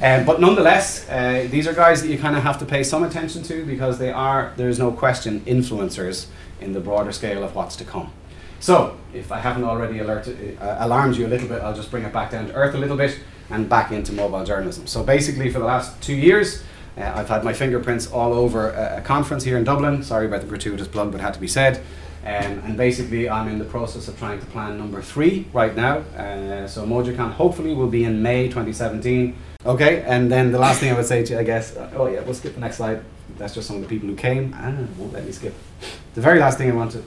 um, 0.00 0.24
but 0.24 0.40
nonetheless, 0.40 1.08
uh, 1.08 1.46
these 1.50 1.66
are 1.66 1.72
guys 1.72 2.02
that 2.02 2.08
you 2.08 2.18
kind 2.18 2.36
of 2.36 2.42
have 2.42 2.58
to 2.60 2.64
pay 2.64 2.82
some 2.82 3.02
attention 3.02 3.42
to 3.44 3.64
because 3.64 3.98
they 3.98 4.12
are, 4.12 4.52
there 4.56 4.68
is 4.68 4.78
no 4.78 4.90
question, 4.92 5.40
influencers 5.40 6.26
in 6.60 6.72
the 6.72 6.80
broader 6.80 7.12
scale 7.12 7.42
of 7.42 7.54
what's 7.54 7.76
to 7.76 7.84
come. 7.84 8.12
So, 8.60 8.96
if 9.14 9.30
I 9.30 9.38
haven't 9.38 9.64
already 9.64 10.00
alerted, 10.00 10.58
uh, 10.60 10.76
alarmed 10.80 11.16
you 11.16 11.26
a 11.26 11.28
little 11.28 11.48
bit, 11.48 11.62
I'll 11.62 11.74
just 11.74 11.90
bring 11.90 12.04
it 12.04 12.12
back 12.12 12.30
down 12.32 12.46
to 12.48 12.54
earth 12.54 12.74
a 12.74 12.78
little 12.78 12.96
bit 12.96 13.18
and 13.50 13.68
back 13.68 13.92
into 13.92 14.12
mobile 14.12 14.44
journalism. 14.44 14.86
So, 14.86 15.04
basically, 15.04 15.50
for 15.50 15.60
the 15.60 15.64
last 15.64 16.00
two 16.02 16.16
years, 16.16 16.62
uh, 16.96 17.12
I've 17.14 17.28
had 17.28 17.44
my 17.44 17.52
fingerprints 17.52 18.10
all 18.10 18.32
over 18.32 18.70
a, 18.70 18.98
a, 18.98 19.00
conference 19.00 19.44
here 19.44 19.56
in 19.56 19.64
Dublin. 19.64 20.02
Sorry 20.02 20.26
about 20.26 20.40
the 20.40 20.48
gratuitous 20.48 20.88
plug, 20.88 21.12
but 21.12 21.20
it 21.20 21.24
had 21.24 21.34
to 21.34 21.40
be 21.40 21.46
said. 21.46 21.82
Um, 22.24 22.60
and 22.64 22.76
basically, 22.76 23.28
I'm 23.28 23.48
in 23.48 23.58
the 23.58 23.64
process 23.64 24.08
of 24.08 24.18
trying 24.18 24.40
to 24.40 24.46
plan 24.46 24.76
number 24.76 25.00
three 25.00 25.46
right 25.52 25.74
now. 25.74 25.98
Uh, 26.16 26.66
so, 26.66 26.84
MojoCon 26.84 27.32
hopefully 27.32 27.74
will 27.74 27.88
be 27.88 28.04
in 28.04 28.22
May 28.22 28.48
2017. 28.48 29.36
Okay, 29.64 30.02
and 30.02 30.30
then 30.30 30.52
the 30.52 30.58
last 30.58 30.80
thing 30.80 30.92
I 30.92 30.96
would 30.96 31.06
say 31.06 31.24
to 31.24 31.32
you, 31.34 31.38
I 31.38 31.42
guess, 31.42 31.76
uh, 31.76 31.90
oh 31.96 32.06
yeah, 32.06 32.20
we'll 32.20 32.34
skip 32.34 32.54
the 32.54 32.60
next 32.60 32.76
slide. 32.76 33.02
That's 33.38 33.54
just 33.54 33.66
some 33.68 33.76
of 33.76 33.82
the 33.82 33.88
people 33.88 34.08
who 34.08 34.16
came. 34.16 34.54
Ah, 34.56 34.72
won't 34.96 35.12
let 35.12 35.24
me 35.24 35.32
skip. 35.32 35.54
The 36.14 36.20
very 36.20 36.38
last 36.38 36.58
thing 36.58 36.70
I 36.70 36.74
wanted, 36.74 37.04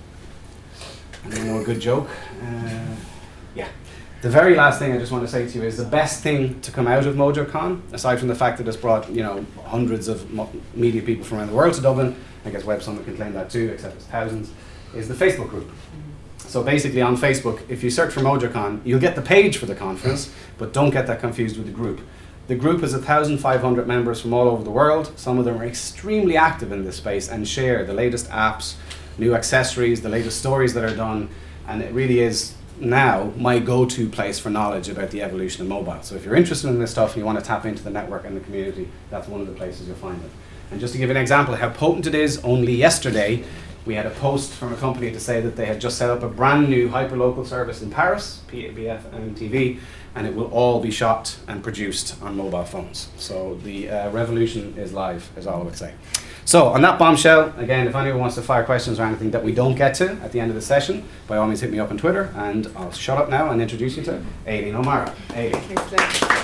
I 1.26 1.30
don't 1.30 1.48
know 1.48 1.60
a 1.60 1.64
good 1.64 1.80
joke. 1.80 2.10
Uh, 2.42 2.96
yeah. 3.56 3.68
The 4.22 4.30
very 4.30 4.56
last 4.56 4.80
thing 4.80 4.92
I 4.92 4.98
just 4.98 5.12
want 5.12 5.24
to 5.26 5.32
say 5.32 5.48
to 5.48 5.58
you 5.58 5.64
is 5.64 5.78
the 5.78 5.86
best 5.86 6.22
thing 6.22 6.62
to 6.62 6.72
come 6.72 6.88
out 6.88 7.08
of 7.08 7.16
MojoCon, 7.16 7.92
aside 7.92 8.20
from 8.20 8.28
the 8.28 8.36
fact 8.36 8.60
that 8.60 8.68
it's 8.68 8.78
brought 8.78 9.10
you 9.10 9.24
know 9.24 9.46
hundreds 9.66 10.08
of 10.08 10.30
media 10.76 11.02
people 11.02 11.26
from 11.26 11.40
around 11.40 11.48
the 11.48 11.56
world 11.56 11.74
to 11.74 11.82
Dublin. 11.82 12.16
I 12.46 12.52
guess 12.52 12.64
Web 12.64 12.84
Summit 12.84 13.06
can 13.06 13.16
claim 13.16 13.34
that 13.34 13.50
too, 13.50 13.72
except 13.74 13.96
it's 13.96 14.06
thousands. 14.06 14.52
Is 14.94 15.08
the 15.08 15.14
Facebook 15.14 15.50
group. 15.50 15.70
So 16.40 16.64
basically, 16.64 17.02
on 17.02 17.16
Facebook, 17.16 17.62
if 17.70 17.82
you 17.82 17.90
search 17.90 18.14
for 18.14 18.20
MojoCon, 18.20 18.82
you'll 18.84 19.00
get 19.00 19.16
the 19.16 19.22
page 19.22 19.56
for 19.56 19.66
the 19.66 19.76
conference, 19.76 20.34
but 20.58 20.74
don't 20.74 20.90
get 20.90 21.08
that 21.08 21.22
confused 21.22 21.56
with 21.56 21.66
the 21.66 21.72
group. 21.72 22.02
The 22.48 22.56
group 22.56 22.82
has 22.82 22.94
1,500 22.94 23.88
members 23.88 24.20
from 24.20 24.34
all 24.34 24.50
over 24.50 24.62
the 24.62 24.72
world. 24.72 25.14
Some 25.18 25.38
of 25.40 25.46
them 25.46 25.62
are 25.62 25.66
extremely 25.66 26.36
active 26.36 26.74
in 26.74 26.84
this 26.84 26.98
space 26.98 27.30
and 27.30 27.48
share 27.48 27.86
the 27.86 27.94
latest 27.94 28.30
apps, 28.30 28.76
new 29.18 29.34
accessories, 29.34 30.02
the 30.02 30.10
latest 30.10 30.40
stories 30.40 30.74
that 30.74 30.84
are 30.84 30.94
done, 30.94 31.30
and 31.70 31.82
it 31.82 31.94
really 31.94 32.20
is 32.20 32.54
now 32.78 33.32
my 33.38 33.60
go-to 33.60 34.10
place 34.10 34.40
for 34.40 34.50
knowledge 34.50 34.90
about 34.90 35.12
the 35.12 35.22
evolution 35.22 35.62
of 35.62 35.70
mobile. 35.70 36.02
So 36.02 36.16
if 36.16 36.26
you're 36.26 36.36
interested 36.36 36.68
in 36.68 36.80
this 36.80 36.92
stuff 36.92 37.14
and 37.14 37.22
you 37.22 37.26
want 37.26 37.40
to 37.40 37.46
tap 37.46 37.66
into 37.66 37.84
the 37.84 37.92
network 37.92 38.26
and 38.26 38.36
the 38.36 38.42
community, 38.42 38.90
that's 39.10 39.30
one 39.30 39.40
of 39.40 39.48
the 39.48 39.54
places 39.54 39.88
you'll 39.88 39.96
find 39.96 40.22
it. 40.22 40.32
And 40.72 40.80
just 40.80 40.94
to 40.94 41.00
give 41.00 41.10
an 41.10 41.18
example 41.18 41.56
how 41.56 41.70
potent 41.70 42.08
it 42.08 42.16
is, 42.16 42.44
only 42.44 42.74
yesterday 42.74 43.44
we 43.86 43.96
had 43.96 44.06
a 44.06 44.12
post 44.12 44.54
from 44.54 44.74
a 44.74 44.78
company 44.78 45.12
to 45.12 45.20
say 45.20 45.42
that 45.42 45.56
they 45.56 45.66
had 45.66 45.82
just 45.82 45.98
set 45.98 46.10
up 46.10 46.24
a 46.24 46.28
brand 46.28 46.70
new 46.70 46.90
hyperlocal 46.90 47.46
service 47.46 47.82
in 47.82 47.90
Paris, 47.90 48.42
PABF 48.48 49.14
and 49.14 49.40
and 50.14 50.28
it 50.28 50.36
will 50.36 50.52
all 50.52 50.82
be 50.82 50.92
shot 50.92 51.38
and 51.48 51.64
produced 51.64 52.22
on 52.22 52.36
mobile 52.36 52.66
phones. 52.66 53.10
So 53.18 53.56
the 53.64 53.90
uh, 53.90 54.10
revolution 54.12 54.74
is 54.78 54.94
live, 54.94 55.30
is 55.38 55.48
all 55.48 55.62
I 55.62 55.64
would 55.64 55.78
say. 55.78 55.94
So, 56.44 56.70
on 56.70 56.82
that 56.82 56.98
bombshell, 56.98 57.54
again, 57.58 57.88
if 57.88 57.96
anyone 57.96 58.20
wants 58.20 58.36
to 58.36 58.42
fire 58.42 58.64
questions 58.64 59.00
or 59.00 59.04
anything 59.04 59.32
that 59.32 59.44
we 59.44 59.54
don't 59.54 59.76
get 59.76 59.94
to 59.96 60.14
at 60.24 60.32
the 60.32 60.40
end 60.40 60.50
of 60.50 60.56
the 60.56 60.62
session, 60.62 61.08
by 61.28 61.38
all 61.38 61.48
means 61.48 61.62
hit 61.62 61.72
me 61.72 61.80
up 61.80 61.92
on 61.92 61.98
Twitter, 61.98 62.34
and 62.36 62.68
I'll 62.76 62.92
shut 62.92 63.18
up 63.18 63.30
now 63.30 63.52
and 63.52 63.62
introduce 63.62 63.96
you 63.96 64.04
to 64.04 64.22
Aileen 64.48 64.76
O'Mara. 64.76 65.14
Aileen. 65.36 66.41